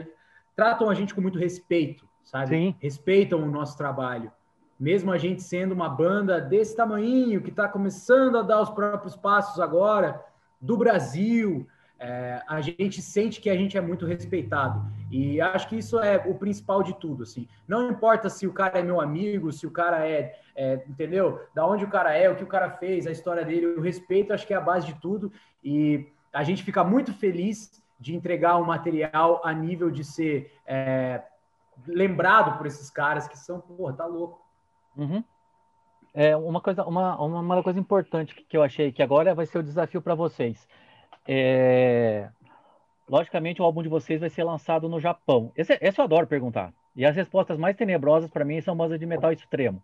[0.55, 2.49] tratam a gente com muito respeito sabe?
[2.49, 2.75] Sim.
[2.79, 4.31] Respeitam o nosso trabalho.
[4.79, 9.15] Mesmo a gente sendo uma banda desse tamanho, que está começando a dar os próprios
[9.15, 10.23] passos agora,
[10.61, 11.65] do Brasil,
[11.97, 14.85] é, a gente sente que a gente é muito respeitado.
[15.09, 17.47] E acho que isso é o principal de tudo, assim.
[17.67, 21.41] Não importa se o cara é meu amigo, se o cara é, é, entendeu?
[21.55, 24.33] Da onde o cara é, o que o cara fez, a história dele, o respeito
[24.33, 25.31] acho que é a base de tudo.
[25.63, 31.23] E a gente fica muito feliz de entregar um material a nível de ser é,
[31.85, 34.41] lembrado por esses caras que são, porra, tá louco.
[34.95, 35.23] Uhum.
[36.13, 39.63] É uma coisa, uma, uma coisa importante que eu achei que agora vai ser o
[39.63, 40.67] desafio para vocês.
[41.27, 42.29] É...
[43.07, 45.51] Logicamente, o álbum de vocês vai ser lançado no Japão.
[45.55, 46.73] Esse, esse eu adoro perguntar.
[46.95, 49.81] E as respostas mais tenebrosas para mim são músicas de metal extremo.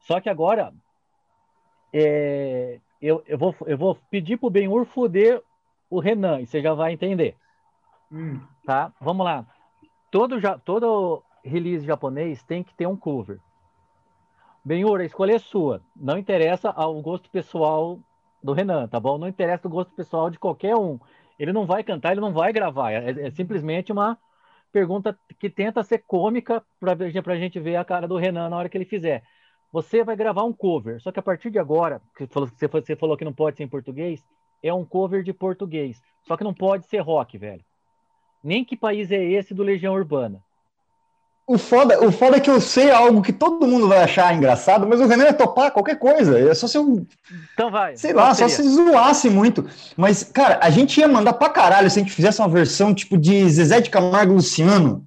[0.00, 0.72] Só que agora
[1.92, 2.80] é...
[3.00, 5.40] eu, eu, vou, eu vou pedir pro Ben-Hur foder
[5.88, 7.36] o Renan, e você já vai entender.
[8.10, 8.40] Hum.
[8.66, 8.92] Tá?
[9.00, 9.46] Vamos lá
[10.12, 13.40] todo, todo release japonês tem que ter um cover.
[14.64, 15.82] Benhura, a escolha é sua.
[15.96, 17.98] Não interessa ao gosto pessoal
[18.40, 19.18] do Renan, tá bom?
[19.18, 21.00] Não interessa o gosto pessoal de qualquer um.
[21.38, 22.92] Ele não vai cantar, ele não vai gravar.
[22.92, 24.16] É, é simplesmente uma
[24.70, 28.68] pergunta que tenta ser cômica para a gente ver a cara do Renan na hora
[28.68, 29.24] que ele fizer.
[29.72, 32.02] Você vai gravar um cover, só que a partir de agora,
[32.78, 34.22] você falou que não pode ser em português,
[34.62, 36.02] é um cover de português.
[36.22, 37.64] Só que não pode ser rock, velho.
[38.42, 40.40] Nem que país é esse do Legião Urbana.
[41.46, 44.86] O foda, o foda é que eu sei algo que todo mundo vai achar engraçado,
[44.86, 46.38] mas o Renan ia topar qualquer coisa.
[46.38, 47.04] É só se eu.
[47.52, 47.96] Então vai.
[47.96, 49.68] Sei lá, só se zoasse muito.
[49.96, 53.18] Mas, cara, a gente ia mandar pra caralho se a gente fizesse uma versão tipo
[53.18, 55.04] de Zezé de Camargo Luciano.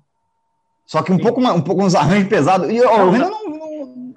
[0.86, 2.69] Só que um pouco, um pouco uns arranjos pesados.
[2.69, 3.50] E ó, o Renan não.
[3.50, 4.15] não...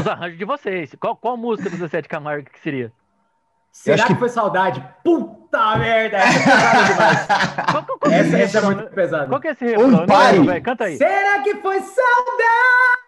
[0.00, 0.94] Os arranjos de vocês.
[1.00, 2.92] Qual, qual música do Zezé de Camargo que seria?
[3.72, 4.14] Será que...
[4.14, 4.18] que...
[4.18, 4.84] foi saudade?
[5.04, 6.18] Puta merda!
[6.18, 9.26] Essa, qual, qual essa, essa é muito pesada.
[9.28, 9.88] Qual que é esse refrão?
[9.88, 10.60] Um pai.
[10.60, 10.96] Canta aí.
[10.96, 13.00] Será que foi saudade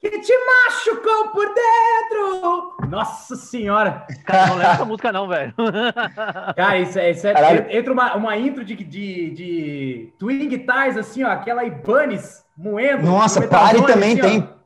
[0.00, 2.76] que te machucou por dentro?
[2.88, 4.04] Nossa senhora!
[4.26, 5.54] Cara, não lembro essa música não, velho.
[6.56, 7.10] Cara, isso é...
[7.12, 12.44] Isso é entra uma, uma intro de, de, de Twin Guitars, assim, ó, aquela Ibanez
[12.56, 13.06] moendo.
[13.06, 14.48] Nossa, pare também assim, tem...
[14.58, 14.62] Ó.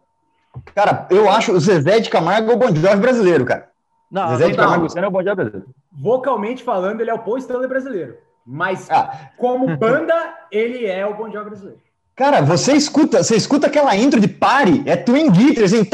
[0.75, 3.69] Cara, eu acho o Zezé de Camargo o Bon Jovi brasileiro, cara.
[4.11, 5.67] Não, Zezé de Camargo Luciano é o Jovi brasileiro.
[5.93, 8.17] Vocalmente falando, ele é o Paul Stanley brasileiro.
[8.47, 9.31] Mas ah.
[9.37, 10.15] como banda,
[10.51, 11.81] ele é o Bon Jovi brasileiro.
[12.15, 15.85] Cara, você escuta, você escuta aquela intro de Party, é Twin Guitar, assim.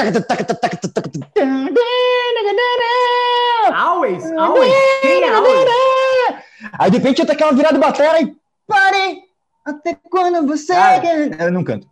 [3.74, 4.72] Always, always.
[6.78, 8.36] Aí de repente tá aquela virada de bateria e
[8.68, 9.22] Party,
[9.64, 10.72] até quando você...
[10.72, 11.04] Cara,
[11.40, 11.88] eu não canto.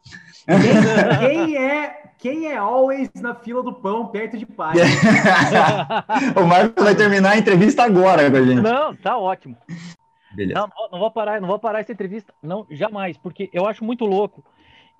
[0.47, 4.75] Quem, quem é quem é always na fila do pão perto de pai?
[6.37, 8.61] o Marcos vai terminar a entrevista agora com a gente.
[8.61, 9.57] Não, tá ótimo.
[10.33, 10.61] Beleza.
[10.61, 14.05] Não, não vou parar, não vou parar essa entrevista, não, jamais, porque eu acho muito
[14.05, 14.45] louco.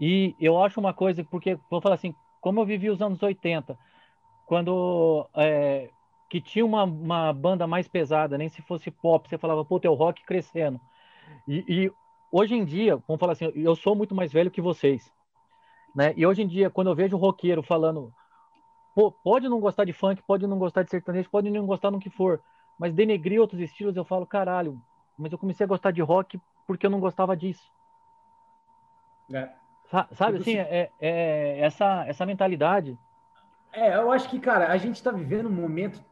[0.01, 3.77] E eu acho uma coisa, porque vou falar assim, como eu vivi os anos 80,
[4.47, 5.91] quando é,
[6.31, 9.93] que tinha uma, uma banda mais pesada, nem se fosse pop, você falava, pô, teu
[9.93, 10.81] rock crescendo.
[11.47, 11.93] E, e,
[12.33, 15.13] hoje em dia, vamos falar assim, eu sou muito mais velho que vocês,
[15.95, 16.13] né?
[16.17, 18.13] E hoje em dia, quando eu vejo o roqueiro falando,
[19.23, 22.11] pode não gostar de funk, pode não gostar de sertanejo, pode não gostar no que
[22.11, 22.41] for,
[22.79, 24.81] mas denegrir outros estilos, eu falo, caralho,
[25.19, 27.71] mas eu comecei a gostar de rock porque eu não gostava disso.
[29.33, 29.51] É.
[30.13, 32.97] Sabe assim, é, é, essa, essa mentalidade.
[33.73, 36.03] É, eu acho que, cara, a gente tá vivendo um momento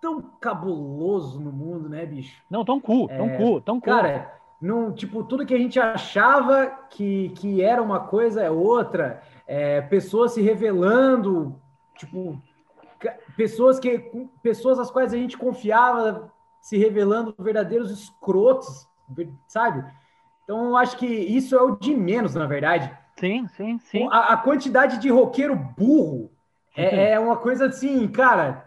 [0.00, 2.42] tão cabuloso no mundo, né, bicho?
[2.50, 3.92] Não, tão cool, tão é, cool, tão cool.
[3.92, 9.22] Cara, não, tipo, tudo que a gente achava que, que era uma coisa é outra.
[9.46, 11.60] É, pessoas se revelando,
[11.96, 12.40] tipo,
[13.36, 14.10] pessoas que
[14.42, 18.88] pessoas às quais a gente confiava se revelando verdadeiros escrotos,
[19.46, 19.84] sabe?
[20.42, 22.90] Então, eu acho que isso é o de menos, na verdade.
[23.18, 24.08] Sim, sim, sim.
[24.10, 26.30] A, a quantidade de roqueiro burro
[26.76, 28.66] é, é, uma coisa assim, cara.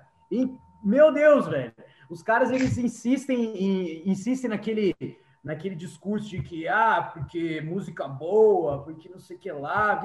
[0.84, 1.74] meu Deus, velho.
[2.10, 4.96] Os caras eles insistem, insistem naquele
[5.44, 9.96] naquele discurso de que, ah, porque música boa, porque não sei o que lá,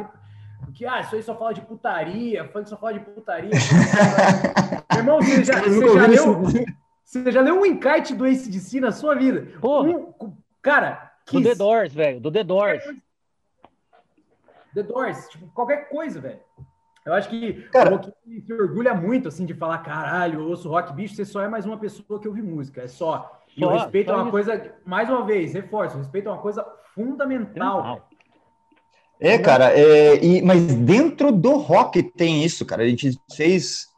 [0.65, 3.51] porque, ah, isso aí só fala de putaria, funk só fala de putaria.
[4.93, 6.75] Meu irmão, você já, você já leu...
[7.05, 9.47] Você já leu um encarte do ACDC na sua vida?
[9.63, 11.39] Um, cara, que...
[11.39, 12.21] Do The Doors, velho.
[12.21, 12.83] Do The Doors.
[14.75, 16.41] The Doors, tipo, qualquer coisa, velho.
[17.05, 20.69] Eu acho que cara, o rock se orgulha muito, assim, de falar, caralho, eu ouço
[20.71, 23.43] rock, bicho, você só é mais uma pessoa que ouve música, é só.
[23.57, 24.31] E o respeito é uma isso.
[24.31, 28.09] coisa, mais uma vez, reforço, o respeito é uma coisa fundamental.
[29.21, 32.83] É, cara, é, e, mas dentro do rock tem isso, cara.
[32.83, 33.89] A gente fez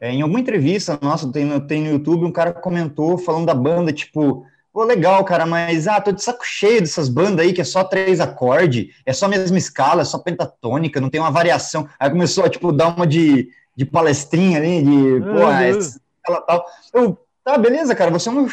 [0.00, 3.92] é, em alguma entrevista nossa, tem, tem no YouTube, um cara comentou falando da banda,
[3.92, 7.64] tipo, pô, legal, cara, mas ah, tô de saco cheio dessas bandas aí que é
[7.64, 11.88] só três acordes, é só a mesma escala, é só pentatônica, não tem uma variação.
[11.98, 15.50] Aí começou a, tipo, dar uma de, de palestrinha ali, de, pô, uhum.
[15.50, 16.00] essa,
[16.46, 16.64] tal.
[16.94, 18.46] Eu, tá, beleza, cara, você é um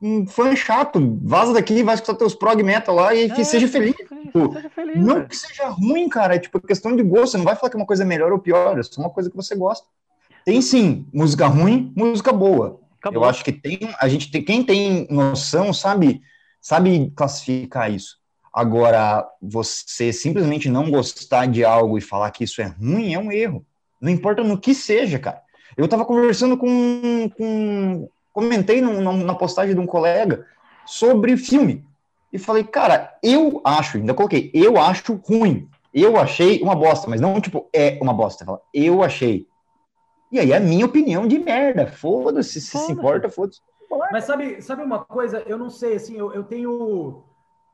[0.00, 3.66] um fã chato, vaza daqui, vai escutar teus prog metal lá e que é, seja
[3.66, 3.94] feliz.
[3.96, 5.28] tipo, seja feliz não velho.
[5.28, 7.80] que seja ruim, cara, é tipo questão de gosto, você não vai falar que é
[7.80, 9.86] uma coisa melhor ou pior, é só uma coisa que você gosta.
[10.44, 12.80] Tem sim, música ruim, música boa.
[12.98, 13.22] Acabou.
[13.22, 16.20] Eu acho que tem, a gente tem, quem tem noção sabe,
[16.60, 18.18] sabe classificar isso.
[18.52, 23.30] Agora, você simplesmente não gostar de algo e falar que isso é ruim é um
[23.30, 23.64] erro.
[24.00, 25.42] Não importa no que seja, cara.
[25.76, 30.46] Eu tava conversando com, com comentei na postagem de um colega
[30.84, 31.82] sobre filme.
[32.30, 35.70] E falei, cara, eu acho, ainda coloquei, eu acho ruim.
[35.92, 38.44] Eu achei uma bosta, mas não tipo, é uma bosta.
[38.44, 39.48] Fala, eu achei.
[40.30, 41.86] E aí é a minha opinião de merda.
[41.86, 43.62] Foda-se, se se importa, foda-se.
[44.12, 45.42] Mas sabe, sabe uma coisa?
[45.46, 47.24] Eu não sei, assim, eu, eu tenho.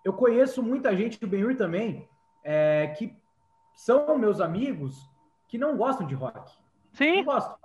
[0.04, 2.08] Eu conheço muita gente do Benhur também,
[2.44, 3.16] é, que
[3.74, 5.10] são meus amigos
[5.48, 6.52] que não gostam de rock.
[6.92, 7.16] Sim.
[7.16, 7.56] Não gostam.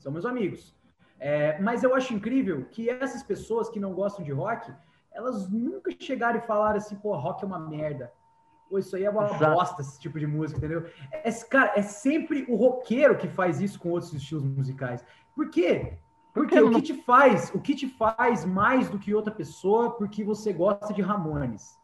[0.00, 0.75] São meus amigos.
[1.18, 4.72] É, mas eu acho incrível que essas pessoas que não gostam de rock,
[5.12, 8.12] elas nunca chegaram e falaram assim, pô, rock é uma merda.
[8.68, 9.54] Pô, isso aí é uma Exato.
[9.54, 10.84] bosta, esse tipo de música, entendeu?
[11.10, 15.04] É, cara, é sempre o roqueiro que faz isso com outros estilos musicais.
[15.34, 15.98] Por quê?
[16.34, 20.22] Porque o que te faz, o que te faz mais do que outra pessoa, porque
[20.22, 21.78] você gosta de Ramones.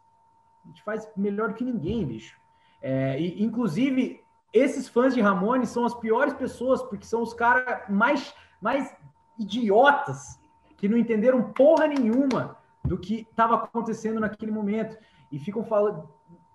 [0.75, 2.39] Te faz melhor do que ninguém, bicho.
[2.83, 7.89] É, e, inclusive, esses fãs de Ramones são as piores pessoas, porque são os caras
[7.89, 8.95] mais, mais
[9.39, 10.39] idiotas
[10.77, 14.97] que não entenderam porra nenhuma do que estava acontecendo naquele momento
[15.31, 16.09] e ficam falando,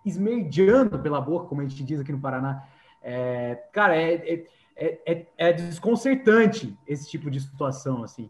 [0.05, 2.63] esmerdeando pela boca, como a gente diz aqui no Paraná.
[3.01, 8.29] É, cara, é, é, é, é, desconcertante esse tipo de situação, assim.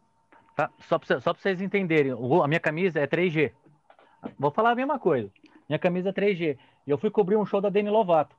[0.55, 3.51] Tá, só para vocês entenderem, a minha camisa é 3G.
[4.39, 5.29] Vou falar a mesma coisa.
[5.67, 6.57] Minha camisa é 3G.
[6.85, 8.35] E eu fui cobrir um show da Demi Lovato.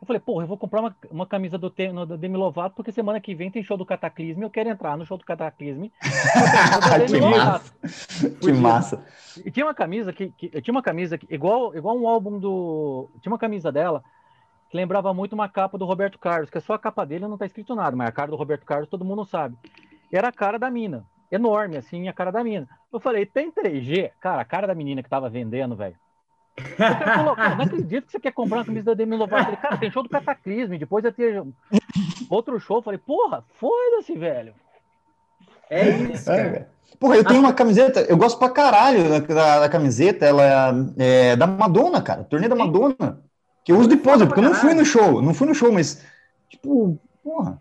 [0.00, 3.20] Eu falei, porra, eu vou comprar uma, uma camisa do, do Demi Lovato, porque semana
[3.20, 5.92] que vem tem show do Cataclisme, eu quero entrar no show do Cataclisme.
[7.06, 7.74] que massa.
[8.40, 9.04] que massa.
[9.44, 13.10] E tinha uma camisa que, que tinha uma camisa que, igual, igual um álbum do.
[13.20, 14.02] Tinha uma camisa dela
[14.70, 17.36] que lembrava muito uma capa do Roberto Carlos, que é só a capa dele não
[17.36, 19.54] tá escrito nada, mas a cara do Roberto Carlos todo mundo sabe.
[20.10, 21.04] Era a cara da mina.
[21.30, 22.68] Enorme, assim, a cara da mina.
[22.90, 24.12] Eu falei, tem 3G?
[24.18, 25.96] Cara, a cara da menina que tava vendendo, velho
[27.16, 29.44] colocar, não acredito que você quer comprar uma camisa da Demi Lovato.
[29.44, 31.42] Falei, cara, tem show do Cataclisme, depois eu ter
[32.28, 32.82] outro show.
[32.82, 34.54] Falei, porra, foda-se, velho.
[35.68, 36.68] É isso, é, cara.
[36.98, 40.42] Porra, eu tenho uma camiseta, eu gosto pra caralho da, da, da camiseta, ela
[40.98, 43.22] é, é, da Madonna, cara, turnê da Madonna,
[43.64, 46.04] que eu uso depois, porque eu não fui no show, não fui no show, mas,
[46.48, 47.58] tipo, porra.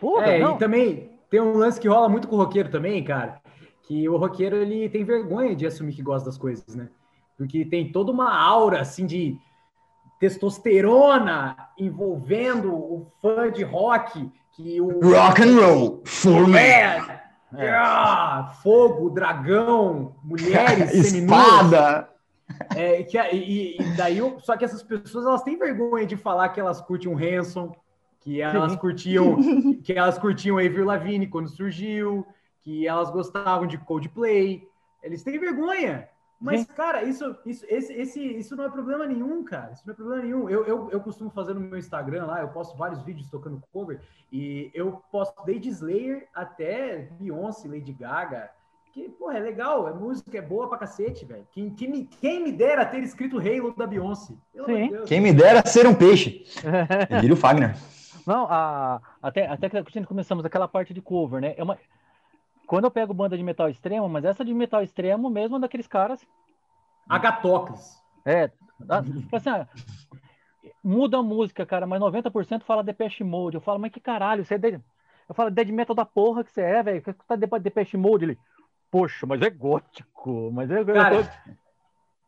[0.00, 0.56] porra é, não.
[0.56, 3.40] e também tem um lance que rola muito com o roqueiro também, cara,
[3.82, 6.88] que o roqueiro, ele tem vergonha de assumir que gosta das coisas, né?
[7.42, 9.36] Porque tem toda uma aura assim de
[10.20, 16.56] testosterona envolvendo o fã de rock que o Rock and roll, for me.
[16.56, 17.20] É,
[17.56, 17.82] é,
[18.62, 22.08] fogo, dragão, mulheres, espada.
[22.76, 26.60] É, que, e, e daí, só que essas pessoas elas têm vergonha de falar que
[26.60, 27.74] elas curtem um Hanson,
[28.20, 29.36] que elas curtiam,
[29.82, 32.24] que elas curtiam Avril Lavigne quando surgiu,
[32.60, 34.62] que elas gostavam de Coldplay.
[35.02, 36.08] Eles têm vergonha.
[36.42, 36.66] Mas, Sim.
[36.74, 39.72] cara, isso, isso, esse, esse, isso não é problema nenhum, cara.
[39.72, 40.50] Isso não é problema nenhum.
[40.50, 44.00] Eu, eu, eu costumo fazer no meu Instagram lá, eu posto vários vídeos tocando cover,
[44.30, 48.50] e eu posto desde Slayer até Beyoncé, Lady Gaga.
[48.92, 51.46] Que, porra, é legal, é música, é boa pra cacete, velho.
[51.52, 54.34] Quem, quem, me, quem me dera ter escrito Halo da Beyoncé.
[54.66, 55.04] Sim.
[55.06, 56.44] Quem me dera ser um peixe.
[57.20, 57.76] Vira o Fagner.
[58.26, 61.54] Não, a, até, até que começamos aquela parte de cover, né?
[61.56, 61.78] É uma,
[62.72, 65.86] quando eu pego banda de metal extremo, mas essa de metal extremo mesmo é daqueles
[65.86, 66.26] caras.
[67.06, 68.02] Agatocles.
[68.24, 68.48] É.
[68.48, 69.50] Tipo assim,
[70.82, 73.56] muda a música, cara, mas 90% fala Depeche Mode.
[73.56, 74.80] Eu falo, mas que caralho, você é dead...
[75.28, 77.02] Eu falo, dead metal da porra que você é, velho.
[77.02, 78.24] Que tá Depeche Mode?
[78.24, 78.38] Ele,
[78.90, 80.82] poxa, mas é gótico, mas é...
[80.82, 81.30] Cara,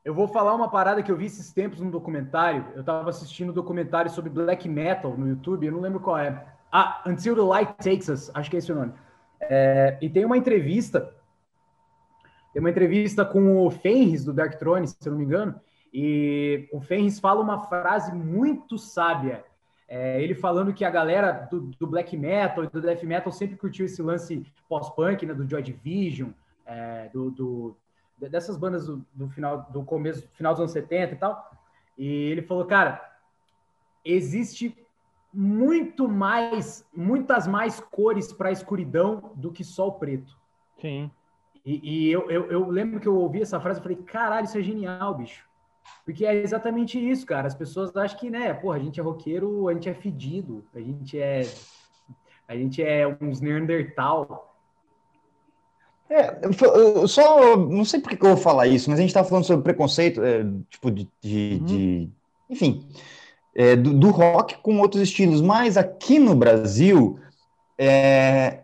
[0.04, 2.66] eu vou falar uma parada que eu vi esses tempos num documentário.
[2.74, 6.46] Eu tava assistindo um documentário sobre black metal no YouTube, eu não lembro qual é.
[6.70, 8.92] Ah, Until the Light Takes Us, acho que é esse o nome.
[9.40, 11.14] É, e tem uma entrevista,
[12.52, 15.60] tem uma entrevista com o Fenris do Dark Throne, se eu não me engano,
[15.92, 19.44] e o Fenris fala uma frase muito sábia.
[19.86, 23.56] É, ele falando que a galera do, do, black metal e do death metal sempre
[23.56, 26.30] curtiu esse lance pós-punk, né, do Joy Division,
[26.66, 27.76] é, do, do,
[28.18, 31.50] dessas bandas do, do, final do começo, final dos anos 70 e tal.
[31.96, 33.08] E ele falou, cara,
[34.04, 34.76] existe
[35.34, 40.36] muito mais, muitas mais cores para a escuridão do que só o preto.
[40.80, 41.10] Sim.
[41.66, 44.58] E, e eu, eu, eu, lembro que eu ouvi essa frase e falei, caralho, isso
[44.58, 45.44] é genial, bicho.
[46.04, 47.46] Porque é exatamente isso, cara.
[47.48, 50.78] As pessoas acham que, né, porra, a gente é roqueiro, a gente é fedido, a
[50.78, 51.42] gente é.
[52.46, 54.54] A gente é uns Neandertal.
[56.08, 57.56] É, eu só.
[57.56, 60.22] Não sei por que eu vou falar isso, mas a gente tá falando sobre preconceito,
[60.22, 61.08] é, tipo, de.
[61.20, 61.64] de, uhum.
[61.64, 62.10] de
[62.48, 62.86] enfim
[63.54, 67.18] é, do, do, rock com outros estilos, mas aqui no Brasil,
[67.78, 68.60] é,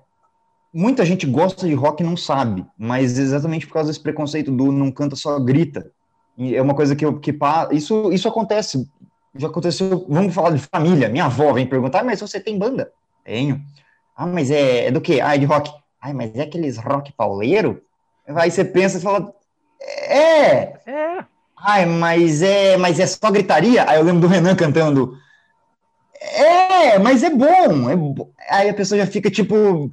[0.72, 4.72] muita gente gosta de rock e não sabe, mas exatamente por causa desse preconceito do
[4.72, 5.90] não canta só grita.
[6.36, 7.36] E é uma coisa que, eu, que
[7.72, 8.88] isso, isso acontece,
[9.34, 12.92] já aconteceu, vamos falar de família, minha avó vem perguntar, mas você tem banda?
[13.24, 13.60] Tenho.
[14.16, 15.20] Ah, mas é, é do quê?
[15.22, 15.70] Ah, é de rock.
[16.00, 17.82] Ah, mas é aqueles rock pauleiro?
[18.26, 19.32] Aí você pensa e fala,
[19.80, 21.24] é, é,
[21.62, 23.88] Ai, mas é, mas é só gritaria?
[23.88, 25.16] Aí eu lembro do Renan cantando.
[26.20, 27.88] É, mas é bom.
[27.90, 28.32] É bo...
[28.48, 29.90] Aí a pessoa já fica tipo.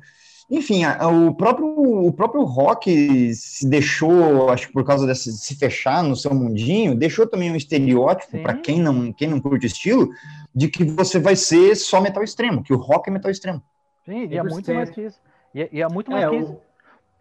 [0.50, 6.02] Enfim, o próprio, o próprio rock se deixou, acho que por causa desse se fechar
[6.02, 10.10] no seu mundinho, deixou também um estereótipo para quem não, quem não curte o estilo,
[10.56, 13.62] de que você vai ser só metal extremo, que o rock é metal extremo.
[14.06, 15.20] Sim, e é muito mais que isso.
[15.54, 16.58] E é, e é muito mais é, que isso.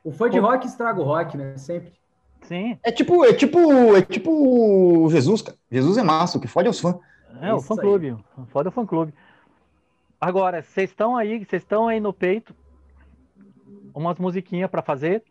[0.04, 1.56] O, o fã de rock estraga o rock, né?
[1.56, 1.94] Sempre.
[2.42, 2.78] Sim.
[2.82, 5.58] É tipo, é tipo, é tipo Jesus, cara.
[5.70, 6.96] Jesus é massa, o que fode é os fãs.
[7.40, 8.16] É, o fã clube.
[8.48, 9.12] Foda é o fã clube.
[10.20, 12.54] Agora, vocês estão aí, vocês estão aí no peito
[13.94, 15.22] umas musiquinhas para fazer,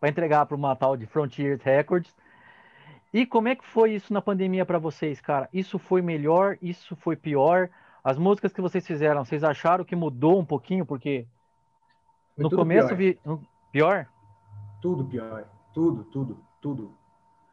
[0.00, 2.14] para entregar para uma tal de Frontiers Records.
[3.12, 5.48] E como é que foi isso na pandemia para vocês, cara?
[5.52, 6.58] Isso foi melhor?
[6.60, 7.70] Isso foi pior?
[8.04, 10.84] As músicas que vocês fizeram, vocês acharam que mudou um pouquinho?
[10.84, 11.26] Porque
[12.36, 12.96] no começo pior.
[12.96, 13.18] vi
[13.72, 14.06] pior?
[14.82, 15.44] Tudo pior.
[15.76, 16.94] Tudo, tudo, tudo.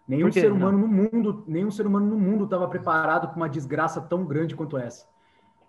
[0.07, 3.99] Nenhum ser humano no mundo, nenhum ser humano no mundo estava preparado para uma desgraça
[3.99, 5.05] tão grande quanto essa.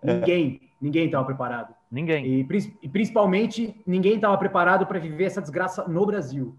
[0.01, 0.15] É.
[0.15, 1.75] Ninguém, ninguém estava preparado.
[1.91, 2.25] Ninguém.
[2.25, 2.47] E,
[2.81, 6.57] e principalmente ninguém estava preparado para viver essa desgraça no Brasil.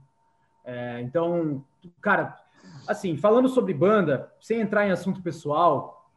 [0.66, 1.64] É, então,
[2.02, 2.38] cara,
[2.86, 6.12] assim, falando sobre banda, sem entrar em assunto pessoal,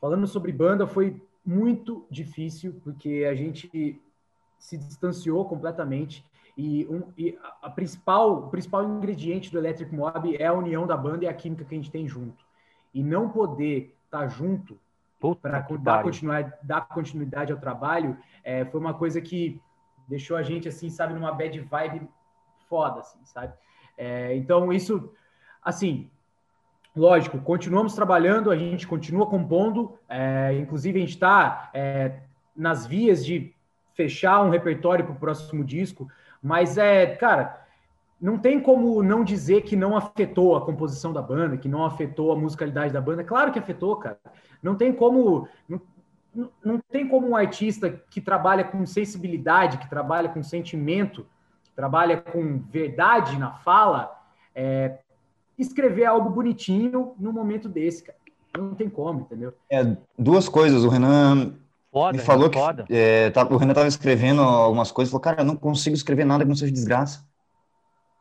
[0.00, 4.00] falando sobre banda foi muito difícil porque a gente
[4.58, 6.24] se distanciou completamente.
[6.60, 10.94] E, um, e a principal, o principal ingrediente do Electric Mob é a união da
[10.94, 12.44] banda e a química que a gente tem junto.
[12.92, 14.78] E não poder estar tá junto
[15.40, 19.58] para dar, continuar, dar continuidade ao trabalho é, foi uma coisa que
[20.06, 22.06] deixou a gente, assim, sabe, numa bad vibe
[22.68, 23.54] foda, assim, sabe?
[23.96, 25.10] É, então, isso,
[25.64, 26.10] assim,
[26.94, 32.20] lógico, continuamos trabalhando, a gente continua compondo, é, inclusive a gente está é,
[32.54, 33.54] nas vias de
[33.94, 36.06] fechar um repertório para o próximo disco.
[36.42, 37.66] Mas é, cara,
[38.20, 42.32] não tem como não dizer que não afetou a composição da banda, que não afetou
[42.32, 43.24] a musicalidade da banda.
[43.24, 44.18] Claro que afetou, cara.
[44.62, 45.48] Não tem como.
[45.68, 45.80] Não,
[46.64, 51.26] não tem como um artista que trabalha com sensibilidade, que trabalha com sentimento,
[51.64, 54.16] que trabalha com verdade na fala,
[54.54, 54.98] é,
[55.58, 58.18] escrever algo bonitinho num momento desse, cara.
[58.56, 59.54] Não tem como, entendeu?
[59.70, 60.84] É, duas coisas.
[60.84, 61.54] O Renan
[61.90, 65.44] foda, me falou que é, tá, o Renan estava escrevendo algumas coisas, falou, cara, eu
[65.44, 67.28] não consigo escrever nada que não seja desgraça.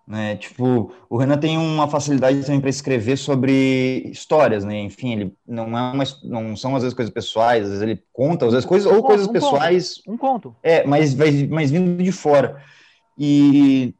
[0.09, 0.37] Né?
[0.37, 4.79] Tipo, o Renan tem uma facilidade também para escrever sobre histórias, né?
[4.79, 8.47] Enfim, ele não é uma, não são às vezes coisas pessoais, às vezes ele conta,
[8.47, 9.97] às vezes coisas ou um coisas um pessoais.
[9.97, 10.55] Conto, um conto.
[10.63, 12.59] É, mas vai mas vindo de fora.
[13.15, 13.93] E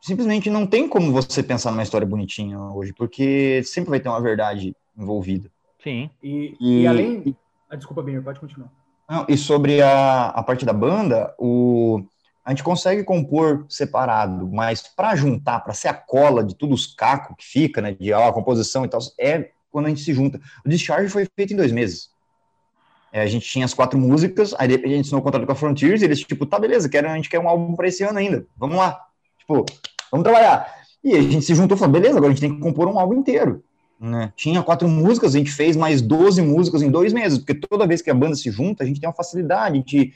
[0.00, 4.20] simplesmente não tem como você pensar numa história bonitinha hoje, porque sempre vai ter uma
[4.20, 5.48] verdade envolvida.
[5.80, 6.10] Sim.
[6.20, 7.22] E, e, e além.
[7.26, 7.36] E,
[7.70, 8.72] ah, desculpa, bem, pode continuar.
[9.08, 12.04] Não, e sobre a, a parte da banda, o
[12.44, 16.94] a gente consegue compor separado, mas para juntar, para ser a cola de todos os
[16.94, 20.12] cacos que fica, né, de ó, a composição e tal, é quando a gente se
[20.12, 20.38] junta.
[20.64, 22.10] O Discharge foi feito em dois meses.
[23.10, 25.54] É, a gente tinha as quatro músicas, aí a gente assinou o contrato com a
[25.54, 28.18] Frontiers, e eles, tipo, tá, beleza, quero, a gente quer um álbum para esse ano
[28.18, 29.00] ainda, vamos lá.
[29.38, 29.64] Tipo,
[30.10, 30.70] vamos trabalhar.
[31.02, 32.98] E a gente se juntou e falou, beleza, agora a gente tem que compor um
[32.98, 33.64] álbum inteiro.
[34.04, 34.32] Né?
[34.36, 38.02] Tinha quatro músicas, a gente fez mais 12 músicas em dois meses, porque toda vez
[38.02, 40.12] que a banda se junta, a gente tem uma facilidade de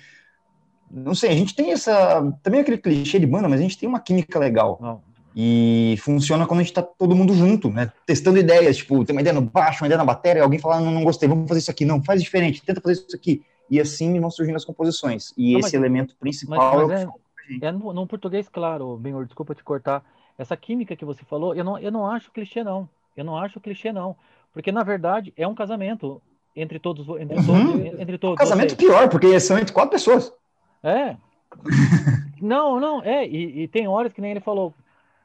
[0.91, 2.33] não sei, a gente tem essa.
[2.43, 4.79] Também aquele clichê de banda, mas a gente tem uma química legal.
[4.81, 5.03] Não.
[5.37, 7.93] E funciona quando a gente tá todo mundo junto, né?
[8.07, 10.91] Testando ideias, tipo, tem uma ideia no baixo, uma ideia na bateria, alguém fala, não,
[10.91, 13.43] não gostei, vamos fazer isso aqui, não, faz diferente, tenta fazer isso aqui.
[13.71, 15.33] E assim vão surgindo as composições.
[15.37, 18.97] E não, esse mas, elemento principal mas, mas é, é, é no, no, português, claro,
[18.97, 20.03] Benhor, desculpa te cortar.
[20.37, 22.89] Essa química que você falou, eu não, eu não acho clichê, não.
[23.19, 24.17] Eu não acho clichê, não.
[24.53, 26.23] Porque, na verdade, é um casamento
[26.55, 27.07] entre todos.
[27.21, 27.47] Entre uhum.
[27.47, 28.89] todos, entre todos um casamento vocês.
[28.89, 30.33] pior, porque são entre quatro pessoas.
[30.83, 31.17] É.
[32.41, 33.27] não, não, é.
[33.27, 34.75] E, e, tem horas que nem ele falou.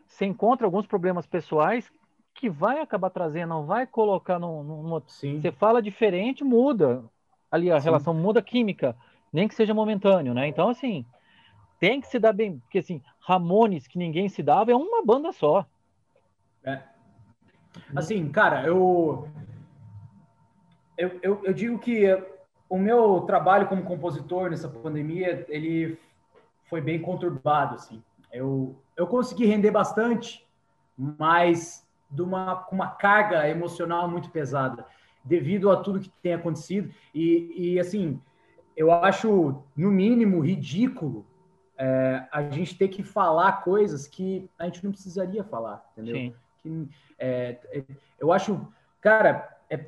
[0.07, 1.89] Você encontra alguns problemas pessoais
[2.33, 4.63] que vai acabar trazendo, não vai colocar no.
[4.63, 5.39] no Sim.
[5.39, 7.03] Você fala diferente, muda.
[7.51, 7.85] Ali a Sim.
[7.85, 8.95] relação muda química,
[9.31, 10.47] nem que seja momentâneo, né?
[10.47, 11.05] Então, assim,
[11.79, 12.57] tem que se dar bem.
[12.59, 15.63] Porque, assim, Ramones, que ninguém se dava, é uma banda só.
[16.63, 16.81] É.
[17.95, 19.27] Assim, cara, eu.
[20.97, 22.05] Eu, eu, eu digo que
[22.69, 25.97] o meu trabalho como compositor nessa pandemia, ele
[26.65, 28.01] foi bem conturbado, assim.
[28.31, 30.45] Eu, eu consegui render bastante,
[30.97, 34.85] mas de uma, com uma carga emocional muito pesada,
[35.23, 36.93] devido a tudo que tem acontecido.
[37.13, 38.19] E, e assim,
[38.75, 41.25] eu acho, no mínimo, ridículo
[41.77, 46.15] é, a gente ter que falar coisas que a gente não precisaria falar, entendeu?
[46.15, 46.35] Sim.
[46.63, 46.89] Que,
[47.19, 47.83] é, é
[48.19, 48.65] eu acho,
[48.99, 49.85] cara, é,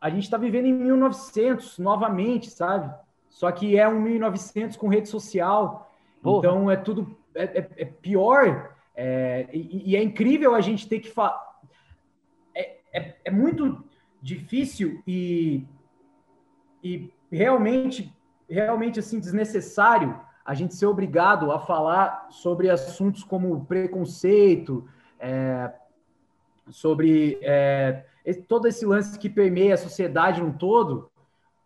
[0.00, 2.94] a gente está vivendo em 1900 novamente, sabe?
[3.28, 5.90] Só que é um 1900 com rede social.
[6.22, 6.38] Porra.
[6.38, 8.74] Então é tudo é, é, é pior.
[8.94, 11.46] É, e, e, é incrível a gente ter que falar.
[13.24, 13.84] É, muito
[14.20, 15.64] difícil e,
[16.82, 18.12] e realmente,
[18.48, 24.88] realmente assim, desnecessário a gente ser obrigado a falar sobre assuntos como preconceito,
[25.20, 25.70] é,
[26.70, 28.04] sobre é,
[28.46, 31.10] todo esse lance que permeia a sociedade no todo,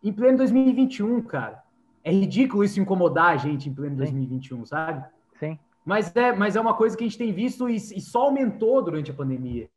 [0.03, 1.63] em pleno 2021, cara.
[2.05, 3.99] É ridículo isso incomodar a gente em pleno Sim.
[3.99, 5.05] 2021, sabe?
[5.39, 5.59] Sim.
[5.85, 8.83] Mas é, mas é uma coisa que a gente tem visto e, e só aumentou
[8.83, 9.69] durante a pandemia.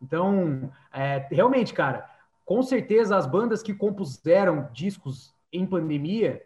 [0.00, 2.08] Então, é, realmente, cara,
[2.44, 6.42] com certeza as bandas que compuseram discos em pandemia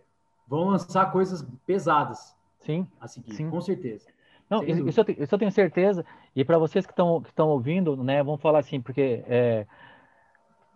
[0.46, 2.36] vão lançar coisas pesadas.
[2.60, 2.86] Sim.
[3.00, 3.48] A seguir, sim.
[3.48, 4.06] com certeza.
[4.48, 6.04] Não, isso eu, tenho, isso eu, tenho certeza.
[6.34, 9.66] E para vocês que estão que ouvindo, né, vamos falar assim, porque é,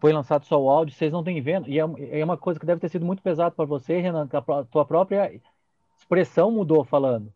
[0.00, 1.68] foi lançado só o áudio, vocês não têm vendo.
[1.68, 4.36] E é, é uma coisa que deve ter sido muito pesado para você, Renan, que
[4.36, 5.32] a tua própria
[5.96, 7.32] expressão mudou falando.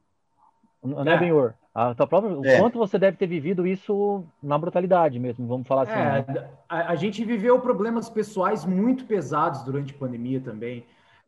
[0.82, 1.55] Não é, é Benhor?
[1.74, 2.57] A tua própria, é.
[2.57, 5.93] O quanto você deve ter vivido isso na brutalidade mesmo, vamos falar assim.
[5.93, 6.51] É, né?
[6.68, 10.85] a, a, gente viveu problemas pessoais muito pesados durante a pandemia também.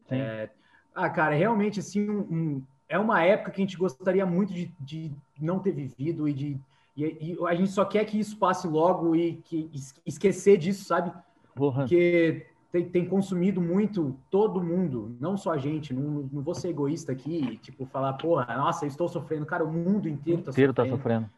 [0.08, 0.48] É,
[0.94, 4.72] ah, cara, realmente, assim, um, um é uma época que a gente gostaria muito de,
[4.80, 6.60] de não ter vivido e de
[6.96, 9.70] e, e, a gente só quer que isso passe logo e que
[10.06, 11.12] esquecer disso, sabe?
[11.54, 11.82] Porra.
[11.82, 15.92] Porque tem, tem, consumido muito todo mundo, não só a gente.
[15.92, 19.62] Não, não vou ser egoísta aqui e tipo falar, porra, nossa, eu estou sofrendo, cara,
[19.62, 20.90] o mundo inteiro está inteiro sofrendo.
[20.90, 21.30] Tá sofrendo.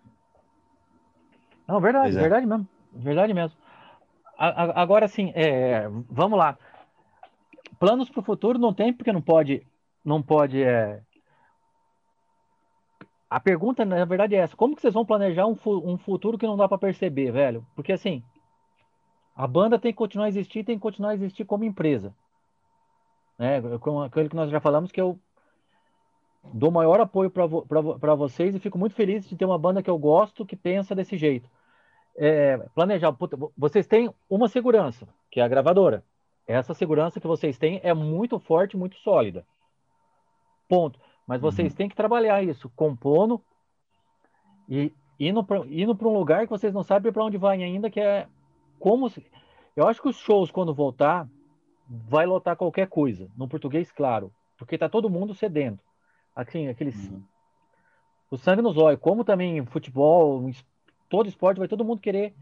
[1.67, 2.21] Não, verdade, é.
[2.21, 3.59] verdade mesmo, verdade mesmo.
[4.39, 6.57] agora sim, é, vamos lá.
[7.81, 9.67] Planos para o futuro não tem porque não pode,
[10.05, 11.03] não pode é,
[13.31, 16.47] a pergunta, na verdade, é essa: como que vocês vão planejar um, um futuro que
[16.47, 17.67] não dá para perceber, velho?
[17.75, 18.23] Porque assim,
[19.37, 22.15] a banda tem que continuar a existir, tem que continuar a existir como empresa.
[23.39, 23.61] Né?
[23.79, 25.19] Com aquilo que nós já falamos, que eu
[26.43, 29.99] dou maior apoio para vocês e fico muito feliz de ter uma banda que eu
[29.99, 31.49] gosto, que pensa desse jeito.
[32.17, 36.03] É, planejar, puta, vocês têm uma segurança, que é a gravadora.
[36.47, 39.47] Essa segurança que vocês têm é muito forte, muito sólida.
[40.69, 40.99] Ponto.
[41.29, 41.77] Mas vocês uhum.
[41.77, 43.39] têm que trabalhar isso, compondo
[44.67, 48.27] e indo para um lugar que vocês não sabem para onde vai ainda, que é
[48.81, 49.11] como.
[49.11, 49.25] Se...
[49.77, 51.29] Eu acho que os shows, quando voltar,
[51.87, 55.79] vai lotar qualquer coisa, no português claro, porque tá todo mundo cedendo.
[56.35, 57.23] Assim, aqueles uhum.
[58.31, 60.51] o sangue nos olhos, como também futebol,
[61.11, 62.35] todo esporte vai todo mundo querer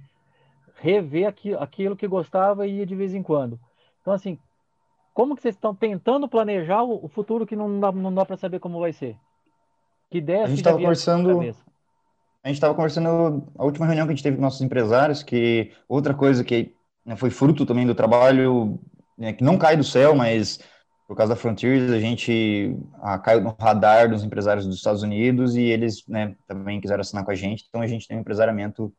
[0.76, 3.58] rever aquilo, aquilo que gostava e ia de vez em quando.
[4.00, 4.38] Então assim,
[5.16, 8.60] como que vocês estão tentando planejar o, futuro que não dá, não dá para saber
[8.60, 9.16] como vai ser?
[10.10, 14.14] Que ideia a gente estava conversando a gente estava conversando a última reunião que a
[14.14, 18.78] gente teve com nossos empresários que outra coisa que né, foi fruto também do trabalho
[19.16, 20.60] né, que não cai do céu mas
[21.08, 25.56] por causa da Frontiers a gente ah, caiu no radar dos empresários dos Estados Unidos
[25.56, 28.92] e eles né, também quiseram assinar com a gente então a gente tem um empresariamento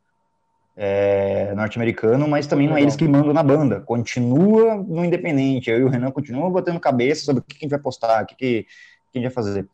[0.80, 3.80] é, norte-americano, mas também não é eles que mandam na banda.
[3.80, 5.68] Continua no independente.
[5.68, 8.26] Eu e o Renan continuam botando cabeça sobre o que a gente vai postar, o
[8.26, 8.66] que, que,
[9.12, 9.68] a gente vai fazer.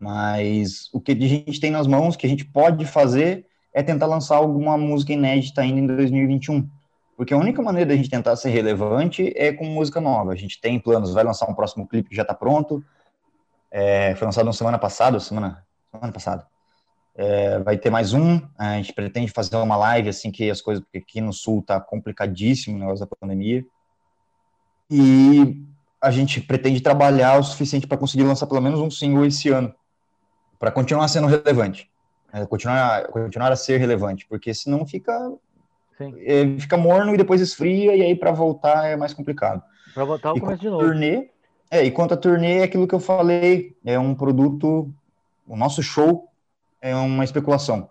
[0.00, 3.44] mas o que a gente tem nas mãos, que a gente pode fazer,
[3.74, 6.66] é tentar lançar alguma música inédita ainda em 2021.
[7.14, 10.32] Porque a única maneira da gente tentar ser relevante é com música nova.
[10.32, 12.82] A gente tem planos, vai lançar um próximo clipe que já está pronto.
[13.70, 16.46] É, foi lançado na semana passada, semana, semana passada.
[17.14, 18.40] É, vai ter mais um.
[18.58, 21.80] A gente pretende fazer uma live assim que as coisas, porque aqui no sul tá
[21.80, 23.64] complicadíssimo o negócio da pandemia.
[24.90, 25.62] E
[26.00, 29.72] a gente pretende trabalhar o suficiente para conseguir lançar pelo menos um single esse ano,
[30.58, 31.88] para continuar sendo relevante,
[32.32, 35.32] é, continuar, continuar a ser relevante, porque senão fica
[36.00, 39.62] é, fica morno e depois esfria e aí para voltar é mais complicado.
[39.94, 40.84] Para voltar o começo de novo.
[40.84, 41.28] Turnê,
[41.70, 44.92] é, e quanto a turnê é aquilo que eu falei, é um produto,
[45.46, 46.31] o nosso show
[46.82, 47.88] é uma especulação.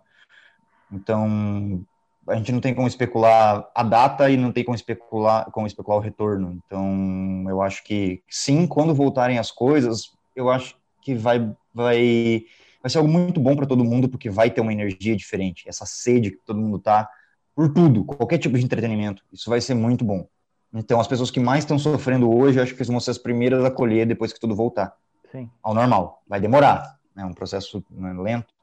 [0.92, 1.84] Então,
[2.28, 5.98] a gente não tem como especular a data e não tem como especular, como especular
[5.98, 6.62] o retorno.
[6.66, 11.40] Então, eu acho que sim, quando voltarem as coisas, eu acho que vai
[11.74, 12.44] vai
[12.82, 15.86] vai ser algo muito bom para todo mundo porque vai ter uma energia diferente, essa
[15.86, 17.08] sede que todo mundo tá
[17.56, 19.24] por tudo, qualquer tipo de entretenimento.
[19.32, 20.28] Isso vai ser muito bom.
[20.74, 23.70] Então, as pessoas que mais estão sofrendo hoje, acho que vão ser as primeiras a
[23.70, 24.96] colher depois que tudo voltar
[25.32, 25.50] sim.
[25.62, 26.24] ao normal.
[26.28, 28.54] Vai demorar, é um processo né, lento,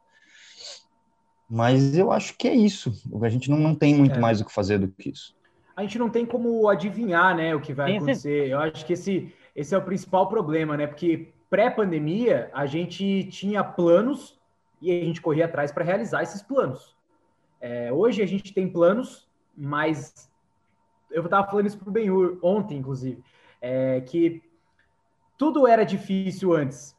[1.49, 2.93] mas eu acho que é isso.
[3.23, 4.19] A gente não, não tem muito é.
[4.19, 5.35] mais o que fazer do que isso.
[5.75, 8.49] A gente não tem como adivinhar, né, o que vai acontecer.
[8.49, 10.87] Eu acho que esse, esse é o principal problema, né?
[10.87, 14.39] Porque pré-pandemia a gente tinha planos
[14.83, 16.97] e a gente corria atrás para realizar esses planos.
[17.61, 20.29] É, hoje a gente tem planos, mas
[21.11, 23.23] eu estava falando isso para o Benhur ontem, inclusive,
[23.61, 24.43] é, que
[25.37, 26.98] tudo era difícil antes.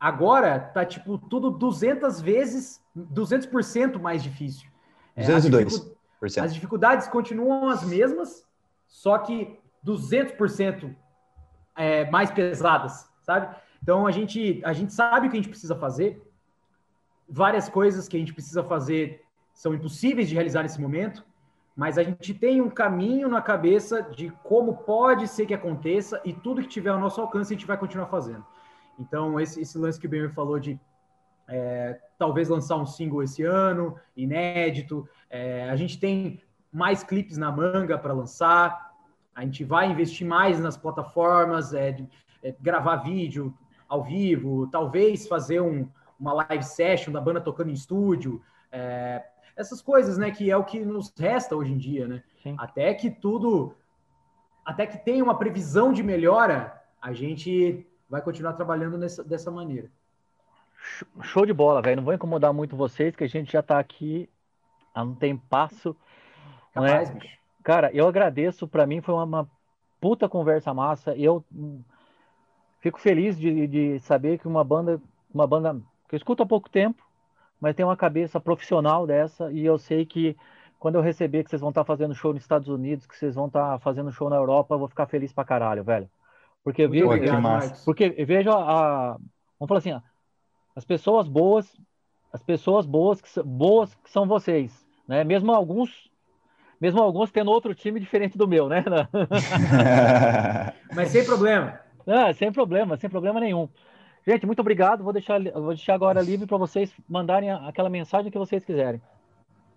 [0.00, 4.68] Agora tá tipo tudo 200 vezes, 200% mais difícil.
[5.16, 5.92] 202%.
[6.36, 8.46] É, as dificuldades continuam as mesmas,
[8.86, 10.94] só que 200%
[11.76, 13.54] é, mais pesadas, sabe?
[13.82, 16.22] Então a gente a gente sabe o que a gente precisa fazer.
[17.28, 21.24] Várias coisas que a gente precisa fazer são impossíveis de realizar nesse momento,
[21.76, 26.32] mas a gente tem um caminho na cabeça de como pode ser que aconteça e
[26.32, 28.44] tudo que tiver ao nosso alcance a gente vai continuar fazendo.
[28.98, 30.78] Então, esse, esse lance que o Ben falou de
[31.48, 35.08] é, talvez lançar um single esse ano, inédito.
[35.30, 38.92] É, a gente tem mais clipes na manga para lançar.
[39.34, 42.08] A gente vai investir mais nas plataformas, é, de,
[42.42, 43.54] é, gravar vídeo
[43.88, 45.88] ao vivo, talvez fazer um,
[46.20, 48.42] uma live session da banda tocando em estúdio.
[48.70, 49.24] É,
[49.56, 50.30] essas coisas, né?
[50.30, 52.22] Que é o que nos resta hoje em dia, né?
[52.42, 52.54] Sim.
[52.58, 53.74] Até que tudo,
[54.64, 59.90] até que tenha uma previsão de melhora, a gente vai continuar trabalhando nessa, dessa maneira.
[61.22, 61.96] Show de bola, velho.
[61.96, 64.28] Não vou incomodar muito vocês, que a gente já está aqui
[64.94, 65.94] há um tempasso.
[66.72, 67.20] Capaz, né?
[67.20, 67.38] bicho.
[67.62, 68.66] Cara, eu agradeço.
[68.66, 69.50] Para mim foi uma, uma,
[70.00, 71.14] puta conversa massa.
[71.16, 71.82] Eu hum,
[72.80, 75.00] fico feliz de, de saber que uma banda,
[75.32, 75.74] uma banda
[76.08, 77.04] que eu escuto há pouco tempo,
[77.60, 79.52] mas tem uma cabeça profissional dessa.
[79.52, 80.36] E eu sei que
[80.78, 83.34] quando eu receber que vocês vão estar tá fazendo show nos Estados Unidos, que vocês
[83.34, 86.08] vão estar tá fazendo show na Europa, eu vou ficar feliz pra caralho, velho.
[86.68, 87.08] Porque eu vejo,
[87.86, 89.12] porque eu vejo a, a,
[89.58, 89.98] vamos falar assim,
[90.76, 91.66] as pessoas boas,
[92.30, 95.24] as pessoas boas que, boas que são vocês, né?
[95.24, 96.10] Mesmo alguns,
[96.78, 98.84] mesmo alguns tendo outro time diferente do meu, né?
[100.94, 101.80] Mas sem problema.
[102.10, 103.68] Ah, sem problema, sem problema nenhum.
[104.26, 105.04] Gente, muito obrigado.
[105.04, 108.98] Vou deixar, vou deixar agora livre para vocês mandarem aquela mensagem que vocês quiserem.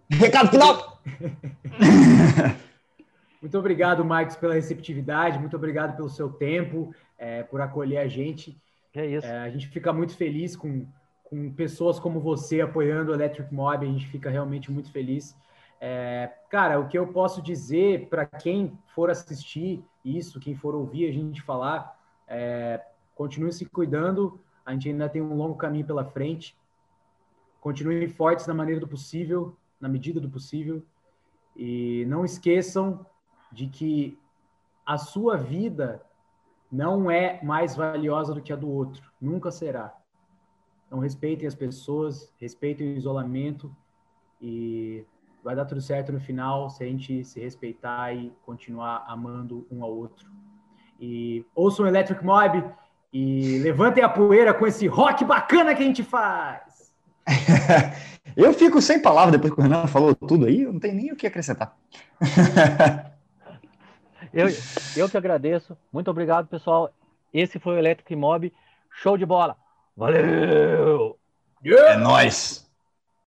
[0.09, 1.01] Recado final!
[3.41, 8.55] Muito obrigado, Marcos, pela receptividade, muito obrigado pelo seu tempo, é, por acolher a gente.
[8.93, 9.25] É isso.
[9.25, 10.85] É, a gente fica muito feliz com,
[11.23, 15.35] com pessoas como você apoiando o Electric Mob, a gente fica realmente muito feliz.
[15.79, 21.09] É, cara, o que eu posso dizer para quem for assistir isso, quem for ouvir
[21.09, 22.79] a gente falar, é,
[23.15, 26.55] continue se cuidando, a gente ainda tem um longo caminho pela frente.
[27.59, 30.83] Continuem fortes na maneira do possível, na medida do possível.
[31.55, 33.05] E não esqueçam
[33.51, 34.17] de que
[34.85, 36.01] a sua vida
[36.71, 39.93] não é mais valiosa do que a do outro, nunca será.
[40.87, 43.73] Então respeitem as pessoas, respeitem o isolamento
[44.41, 45.05] e
[45.43, 49.83] vai dar tudo certo no final se a gente se respeitar e continuar amando um
[49.83, 50.29] ao outro.
[50.99, 52.63] E ouçam Electric Mob
[53.13, 56.93] e levantem a poeira com esse rock bacana que a gente faz.
[58.35, 61.11] eu fico sem palavras depois que o Renan falou tudo aí, eu não tenho nem
[61.11, 61.75] o que acrescentar.
[64.33, 64.47] eu,
[64.95, 65.77] eu que agradeço.
[65.91, 66.93] Muito obrigado, pessoal.
[67.33, 68.51] Esse foi o Electric Mob.
[68.91, 69.55] Show de bola.
[69.95, 71.17] Valeu!
[71.63, 71.93] Yeah!
[71.93, 72.70] É nóis!